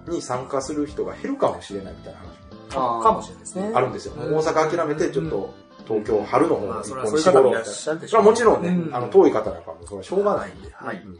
[0.08, 2.42] に参加する人が減るかもしれないみたいな話
[2.72, 3.72] かかもしれないですね。
[3.74, 4.14] あるんですよ。
[4.16, 5.54] うん大阪諦めてちょっと
[5.86, 7.68] 東京春の方まあ、に一本に絞ろうみたいな。
[7.68, 10.70] それはもちろんね、うんあの遠い方なんかもそれはしょうがないんで。
[10.72, 11.18] はいうん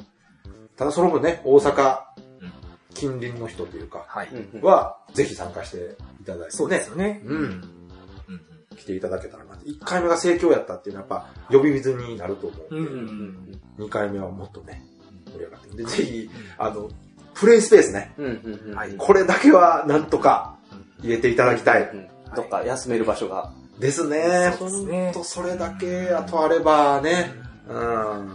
[0.75, 1.99] ただその分ね、大阪
[2.41, 2.53] うん
[2.95, 4.29] 近隣の人というか、はい。
[4.63, 7.21] は、ぜひ参加していただいてねそうです、よね。
[7.25, 7.63] うんうん
[8.77, 9.69] 来ていただけたらなって。
[9.69, 12.75] 1回目が盛況やったっていうのはやっぱ呼び水になると思う。
[12.75, 12.87] うん。
[12.87, 12.93] うん
[13.79, 14.83] うん2回目はもっとね、
[15.27, 16.91] 盛り上がってで、ぜひ、あの、
[17.35, 20.57] プレイスペースね、うんうんこれだけはなんとか
[21.01, 21.83] 入れていただきたい。
[21.83, 23.53] うんどっか休める場所が。
[23.79, 24.55] ですね。
[24.59, 27.33] ほんとそれだけ、あとあればね。
[27.69, 28.29] うん。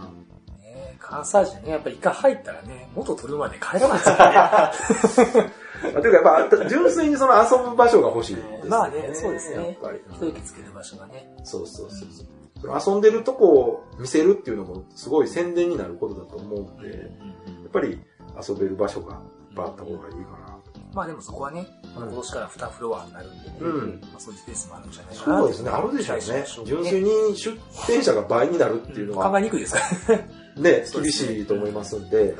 [0.60, 5.52] ね関西人ね、やっぱり一回入ったらね、元取るまで帰らないですからね。
[5.92, 8.60] ま あ、というかやっぱ、純粋にその遊ぶ場所が欲しいです、ね。
[8.66, 9.56] まあね、そうですね。
[9.56, 10.00] やっぱり。
[10.12, 11.32] 一息つける場所がね。
[11.44, 12.26] そうそうそうそう。
[12.64, 17.04] 遊んでるとこを見せるっていうのもすごい宣伝になることだと思うんで、や
[17.68, 18.00] っぱり
[18.48, 20.47] 遊べる場所がいっぱいあった方がいいかな。
[20.94, 24.00] まあでもそこはね、今年から2フロアになるんで、うん。
[24.12, 25.38] まあそういうスペースもあるんじゃないかな。
[25.38, 26.44] そうですね、あるでしょうね。
[26.64, 29.30] 純粋に出店者が倍になるっていうのは。
[29.30, 29.80] 考えにくいですか
[30.12, 30.18] ら
[30.62, 30.84] ね。
[30.92, 32.36] 厳しいと思いますんで、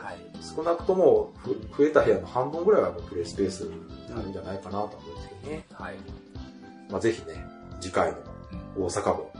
[0.57, 1.33] 少なくとも
[1.77, 3.71] 増えた部屋の半分ぐらいはプレイスペースに
[4.09, 5.67] なるんじゃないかなと思うんですけどね。
[5.73, 5.97] はい。
[6.91, 7.47] まあぜひね、
[7.81, 8.19] 次回の
[8.77, 9.33] 大阪も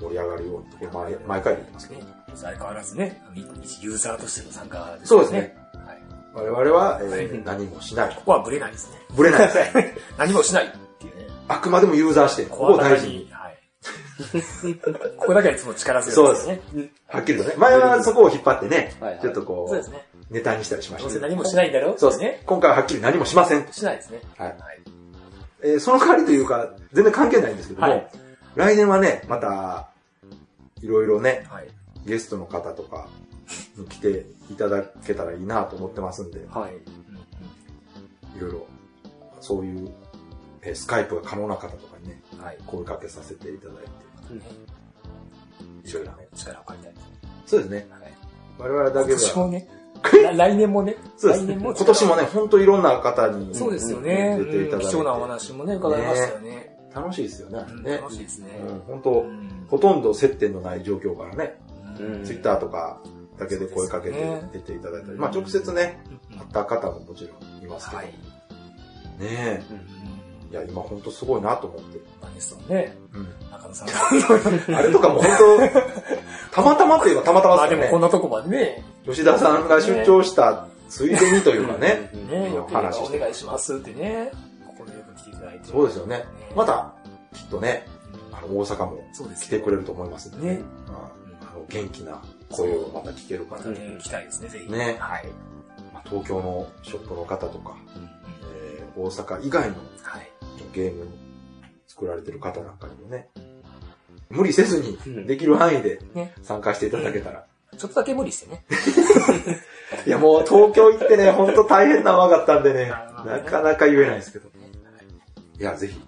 [0.00, 0.90] 盛り上がるように
[1.26, 2.02] 毎回言ってますけど。
[2.34, 3.22] 相変わらずね、
[3.62, 5.06] 一ユーザーとしての参加ですね。
[5.06, 5.63] そうですね。
[6.34, 8.14] 我々は、えー、何もしない。
[8.14, 8.98] ここはブレないですね。
[9.14, 9.96] ブレないですね。
[10.18, 11.26] 何もしないっていうね。
[11.46, 13.30] あくまでもユーザーして、ここを大事に。
[13.30, 13.58] はい。
[15.16, 16.60] ここだけはいつも力強いですね。
[16.72, 16.92] そうです。
[17.08, 17.54] はっきりとね。
[17.56, 20.04] 前はそこを引っ張ってね、ちょっとこう、そうですね。
[20.30, 21.08] ネタにしたりしました。
[21.08, 22.42] どうせ何もしないんだろそうですね。
[22.46, 23.72] 今回ははっきり何もしません。
[23.72, 24.20] しないですね。
[24.36, 24.56] はい。
[25.62, 28.08] えー、その代わりというか、全然関係ないんですけども、
[28.56, 29.88] 来年はね、また、
[30.82, 31.46] いろいろね、
[32.04, 33.23] ゲストの方とかに
[33.82, 36.76] 来ていただけたらいいなと思ってますんで、はい。
[38.36, 38.66] いろいろ、
[39.40, 39.90] そういう、
[40.62, 43.76] えー、スカイプが可能な方とかにね、はい、声かけさせていただい
[45.82, 46.94] て、いろいろね、力を借りたい。
[47.46, 47.86] そうですね。
[47.90, 48.12] はい、
[48.58, 49.04] 我々だけは。
[49.06, 49.68] 今年もね、
[50.36, 51.56] 来年もね、そうですね。
[51.60, 54.38] 今年もね、本当いろんな方に、そうですよね。
[54.38, 54.86] 出ていただいて。
[54.86, 56.76] 貴重なお話もね、伺いましたよね。
[56.94, 57.58] 楽しいですよね。
[58.00, 58.48] 楽しいですね。
[58.86, 59.26] 本当、
[59.68, 61.58] ほとんど接点のない状況からね、
[62.24, 63.00] ツイッターとか
[63.38, 68.08] だけで声かけて出ていただいたり、まあ直接ね、会った方ももちろんいますけど、ね
[69.20, 69.62] え。
[70.50, 71.98] いや、今本当すごいなと思って。
[72.22, 72.96] 何ですね。
[73.12, 73.28] うん。
[73.50, 73.88] 中野さん。
[74.76, 75.58] あれとかも本当、
[76.54, 77.80] たまたまといえばたまたまですね。
[77.80, 78.84] でもこんなとこまでね。
[79.04, 82.10] 吉田さんが出張したついでにというかね。
[82.30, 84.30] ね話お願いしますってね。
[84.66, 85.70] ここでよく来ていただいて。
[85.70, 86.24] そうですよね。
[86.54, 86.92] また、
[87.34, 87.86] きっとね、
[88.30, 88.98] あの、大阪も
[89.40, 90.60] 来てくれると思いますね。
[90.86, 90.92] あ
[91.56, 92.22] の、元気な
[92.54, 93.62] 声をまた聞けるかな。
[93.62, 94.70] 聞きたいですね、ぜひ。
[94.70, 94.96] ね。
[94.98, 95.28] はい。
[96.06, 97.76] 東京のショップの方とか、
[98.54, 99.76] え大阪以外の
[100.72, 101.06] ゲーム
[101.86, 103.28] 作られてる方なんかにもね、
[104.28, 106.00] 無理せずにできる範囲で
[106.42, 107.46] 参加していただけたら。
[107.76, 108.64] ちょっとだけ無理してね。
[110.06, 112.92] いやもう東京行ってね、ほんと大変なわかったんでね、
[113.24, 114.48] なかなか言えないですけど。
[115.58, 116.00] いや、ぜひ。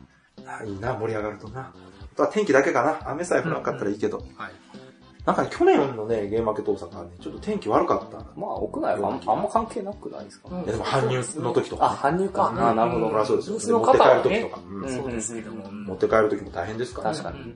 [0.64, 1.61] いいな、盛り上がるとな。
[1.61, 3.11] あとは天気だけかな。
[3.11, 4.18] 雨さえ降らなかったらいいけど。
[4.36, 4.53] はい。
[5.27, 8.18] なんか、ね、去年のね、ゲームマーケット大阪はね、ちょっと天気悪かった。
[8.41, 12.49] まあ、屋内はあんま関係なくないですか、いや、でも搬入の時とか、あ、搬入か。
[12.57, 13.24] あ、なるほど。
[13.24, 13.81] そうですよ。
[13.81, 14.61] 持って帰る時とか。
[14.89, 15.68] そうですけども。
[15.72, 17.18] 持って帰る時も大変ですからね。
[17.18, 17.55] 確かに。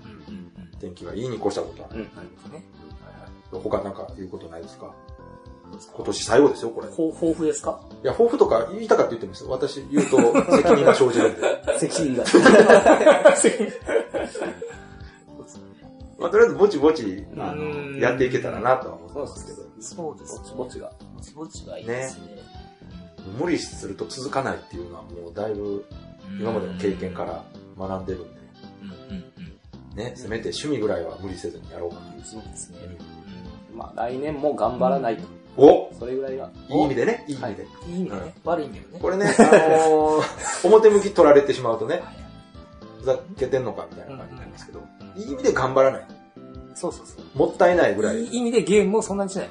[0.81, 1.89] 天気がいいに越したことは。
[1.91, 2.07] なる
[2.43, 2.65] ほどね。
[3.53, 4.93] 他なんか言うことないですか？
[5.95, 6.89] 今年最後ですよ、これ。
[6.89, 7.81] 抱負ですか？
[8.03, 9.51] いや、抱負とか言いたかって言ってますよ。
[9.51, 10.17] 私言うと
[10.57, 11.43] 責任が生じるんで。
[11.79, 12.25] 責任が。
[16.21, 19.63] まあ、とりあえずぼちぼち、あの、やっていけたらなとは思ってますけど。
[19.81, 20.39] そうです。
[20.39, 20.93] ぼちぼちが。
[21.17, 22.27] ぼちぼちがいいですね。
[22.35, 22.43] ね
[23.41, 25.85] 無理すると続かないっていうのはもうだいぶ
[26.39, 27.45] 今までの経験から
[27.79, 28.41] 学んでるんで。
[29.95, 32.25] ね、せめて趣味ぐらいは無理せずにやろうかな。
[32.25, 32.79] そうですね。
[33.75, 35.23] まあ来年も頑張らないと。
[35.57, 36.51] おそれぐらいが。
[36.69, 37.67] いい意味でね、いい意味で。
[37.89, 38.35] いい意味でね。
[38.45, 39.01] 悪い意味でね。
[39.01, 40.21] これね、あの
[40.65, 42.03] 表向き取られてしまうとね、
[42.99, 44.81] ふざけてんのかみたいな感じになりますけど、
[45.17, 46.07] いい意味で頑張らない？
[46.75, 47.39] そうそうそう。
[47.39, 48.25] もったいないぐらい。
[48.25, 49.49] いい意味でゲームをそんなにしない。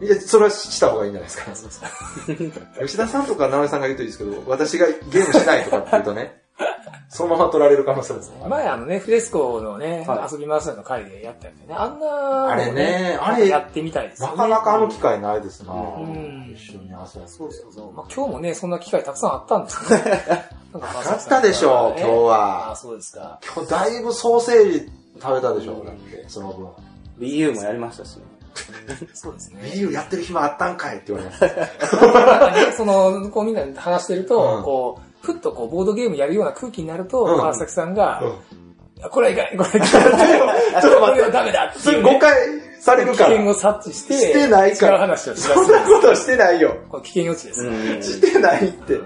[0.00, 1.54] いや、それはした方がいいんじゃないですか。
[1.54, 6.42] そうそう吉田さんとか直江さんが言うといいですけど、私がゲームしないとかって言うとね、
[7.08, 8.44] そのまま取られる可能性ですね。
[8.48, 11.74] 前あのね、フレスコのね、はい、遊びますの回でやったやつね。
[11.74, 14.28] あんな、あれね、あれやってみたいですね。
[14.28, 17.28] なかなかあの機会ないですな、うん、一緒に遊んで。
[17.28, 17.92] そうそうそう。
[17.92, 20.00] まあ今日もね、そんな機会たくさんあったんですね。
[20.72, 22.72] なかったでしょう、今日は。
[22.72, 23.38] あ、そうですか。
[23.54, 26.68] 今日だいぶソーセージ食べたでしょう、だって、その分。
[27.18, 28.22] Wii U もやりましたしね。
[29.12, 29.60] そうですね。
[29.64, 32.72] Wii U やってる暇あったんかいって言われました。
[32.72, 38.22] その、こうみんなで話してると、こう、ふっとこう、ボードゲームやるような空気になると、川崎さんが、
[39.10, 40.82] これはいかない、これはいかない。
[40.82, 42.32] ちょっと待って、ダメだって誤解
[42.80, 43.30] されるから。
[43.30, 44.98] 危険を察知して、してないから。
[44.98, 46.76] 話をしそんなことしてないよ。
[46.88, 47.62] これ危険予知です。
[48.02, 48.98] してないって。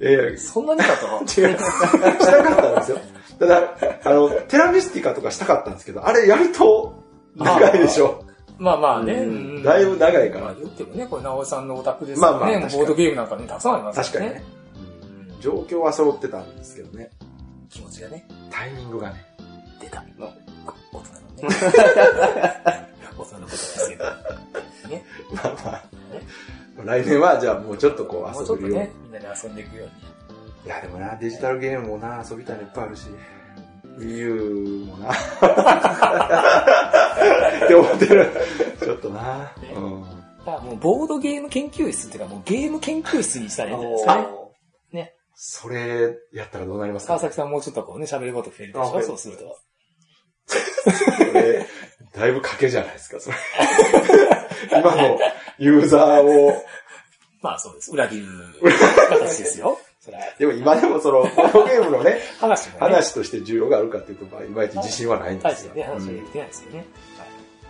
[0.00, 1.06] ええ、そんなにかと
[1.40, 1.58] 違う。
[1.58, 2.98] したかったんですよ。
[3.38, 3.74] ただ、
[4.04, 6.94] あの、テラミスティカとかしたかったんですけど、あれやると
[7.36, 8.24] 長いでしょ。
[8.58, 9.26] まあまあね。
[9.62, 10.44] だいぶ長いから。
[10.46, 12.38] まあ言ってもね、これ、直江さんのオタクですからね。
[12.38, 14.42] まあまあボードゲームなんかね、たくさんあります確かにね。
[15.40, 17.10] 状況は揃ってたんですけどね。
[17.68, 18.26] 気持ちがね。
[18.50, 19.24] タイミングがね。
[19.80, 20.02] 出た。
[20.18, 20.32] の、
[20.92, 21.56] 大人のね。
[23.18, 24.04] 大人のことですけど。
[24.88, 25.04] ね。
[25.34, 25.84] まあまあ。
[26.84, 28.86] 来年はじゃあもうちょっとこもう遊べるように。
[28.86, 29.92] ね、みんなで遊んでいくように。
[30.66, 33.06] いやでもな、デジタルゲームもな、遊びたいのいっぱいあるし。
[33.98, 35.12] Wii U もな。
[37.64, 38.30] って思ってる。
[38.80, 39.52] ちょっとな。
[39.74, 40.04] うん。
[40.44, 44.26] だもうボードゲーム研究室っていうかもうゲーム研究室にしたらいいんじゃないですかね。
[44.92, 45.14] ね。
[45.34, 47.14] それ、やったらどうなりますか？
[47.14, 49.02] 川崎さんもうちょっとこうね、喋ること増えるでしょ？
[49.02, 49.58] そうすると。
[50.46, 51.66] それ、
[52.14, 53.36] だいぶ賭けじゃないですか、それ。
[54.80, 55.18] 今の
[55.58, 56.64] ユーザーを。
[57.42, 57.90] まあそうです。
[57.92, 58.26] 裏切る
[59.08, 59.78] 形ですよ。
[60.38, 62.80] でも今でもその、ボードゲームのね、話もね。
[62.80, 65.74] 話として需要があるかっていうと、まあいまいち自信はないんですよ。
[65.74, 66.84] ね、話できてないですよね。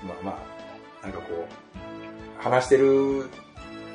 [0.03, 0.39] まあま
[1.03, 3.25] あ、なんかこう、話してる、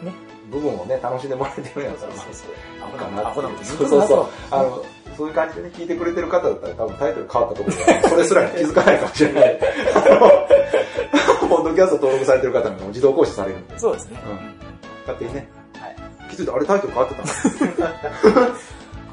[0.02, 4.28] ね部分をね、楽しんでもらえてるんやったら、まあ、アホかななアホなこと言そうそうそう。
[4.50, 4.84] あの、
[5.16, 9.60] そういう感じでね、聞いてくれてる方だったら多分タイトル変わったところで、それすら気づかないかもしれない。
[11.62, 14.20] ッドキャスト登録されてる方にも自動更新されるんで、そうですね。
[14.26, 14.40] うん
[15.02, 15.50] 勝手にね。
[15.80, 15.96] はい
[16.30, 18.50] 気づいた、あれタイトル変わってたな。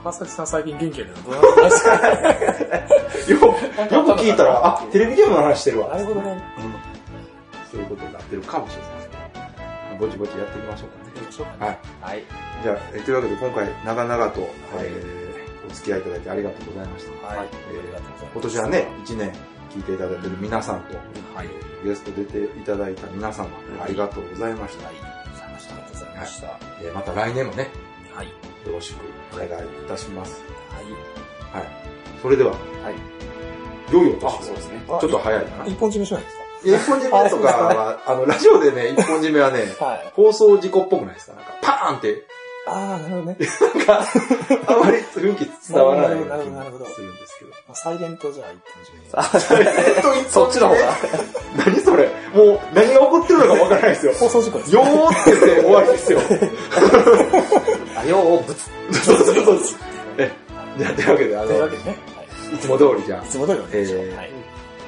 [0.03, 1.93] 川崎さん最近元気やけど、どうなってますか？
[1.97, 5.89] よく、よく聞いたら、あ、テレビゲームの話してるわ。
[5.89, 6.31] なるほどね。
[6.59, 6.75] うん
[7.71, 11.13] そういうことになってるかもしれないですけど、ぼちぼちやっていきましょうかね。
[11.17, 11.79] どうでしょうかはい。
[12.01, 12.23] はい。
[12.63, 14.41] じゃあ、えというわけで今回長々と、
[14.79, 15.39] えー
[15.71, 17.27] お付き合いいただいてありがとうございました。
[17.27, 17.49] はい。
[17.71, 19.33] えーありがとうございます今年はね、1年
[19.79, 20.97] 聞いていただいている皆さんと、
[21.35, 21.49] はい。
[21.85, 23.49] ゲスト出ていただいた皆様、
[23.83, 24.87] ありがとうございました。
[24.87, 24.97] はい。
[24.97, 25.74] ありがとうございました。
[25.74, 26.47] ありがとうございました。
[26.49, 27.70] はえーまた来年もね、
[28.64, 28.68] い。
[28.68, 28.97] よろしく
[29.35, 29.51] お願いい
[29.89, 30.43] たします。
[31.53, 31.62] はい。
[31.62, 31.68] はい。
[32.20, 32.59] それでは、はい。
[33.93, 34.29] 良いお年を。
[34.29, 34.83] あ、そうですね。
[34.87, 35.66] ちょっと早いかな。
[35.66, 36.37] 一本締めしないです
[36.68, 40.12] いや一本締めとかは、あの、ラジオでね、一本締めはね、かはい。
[40.14, 41.35] 放送事故っぽくないですか？
[41.35, 42.24] なんか、パーンって、
[42.69, 43.37] ああ、なるほどね。
[43.77, 44.07] なんか、
[44.66, 47.51] あまり雰囲気伝わらないような気ほどなるほどがするんですけど。
[47.51, 49.57] まあサイレントじゃあ一本締
[50.05, 50.21] め。
[50.25, 50.81] あ、そっちの方が。
[51.66, 54.12] 何それもう、何が起こってるのかわからないですよ。
[54.14, 54.75] 放送事故です。
[54.75, 56.21] よーって言って終わりですよ。
[57.97, 58.71] あ、よう、ぶつ。
[59.05, 59.57] そうそうそう。
[60.19, 60.31] え、
[60.79, 61.99] じゃあ、というわけで、あのというわけ、でね。
[62.55, 64.07] いつも通りじゃあい、つも通りお願いします。
[64.07, 64.31] えーはい。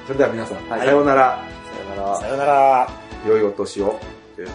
[0.06, 1.38] それでは皆さん、はいさようなら、
[1.86, 2.26] さよならさ。
[2.28, 2.90] よなら。
[3.26, 3.98] 良いお年を。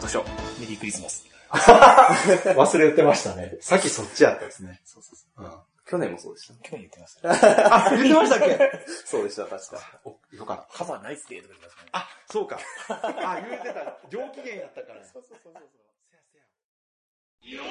[0.01, 0.25] 年を。
[0.59, 1.24] メリークリスマス。
[2.55, 3.57] 忘れてましたね。
[3.61, 4.81] さっきそっちやったですね。
[4.85, 6.53] そうそうそううん去年もそうでした。
[6.67, 7.85] 去年言ってました。
[7.85, 8.85] あ、言ってましたっけ？
[9.05, 9.99] そうでした、確か。
[10.03, 10.77] お、よかった。
[10.79, 11.89] カバーナイスデーとか言ってましたね。
[11.91, 12.59] あ、そうか。
[12.89, 13.97] あ、言ってた。
[14.09, 15.03] 上機嫌やったから。
[15.05, 15.63] そうそうそうそう。
[17.53, 17.65] よー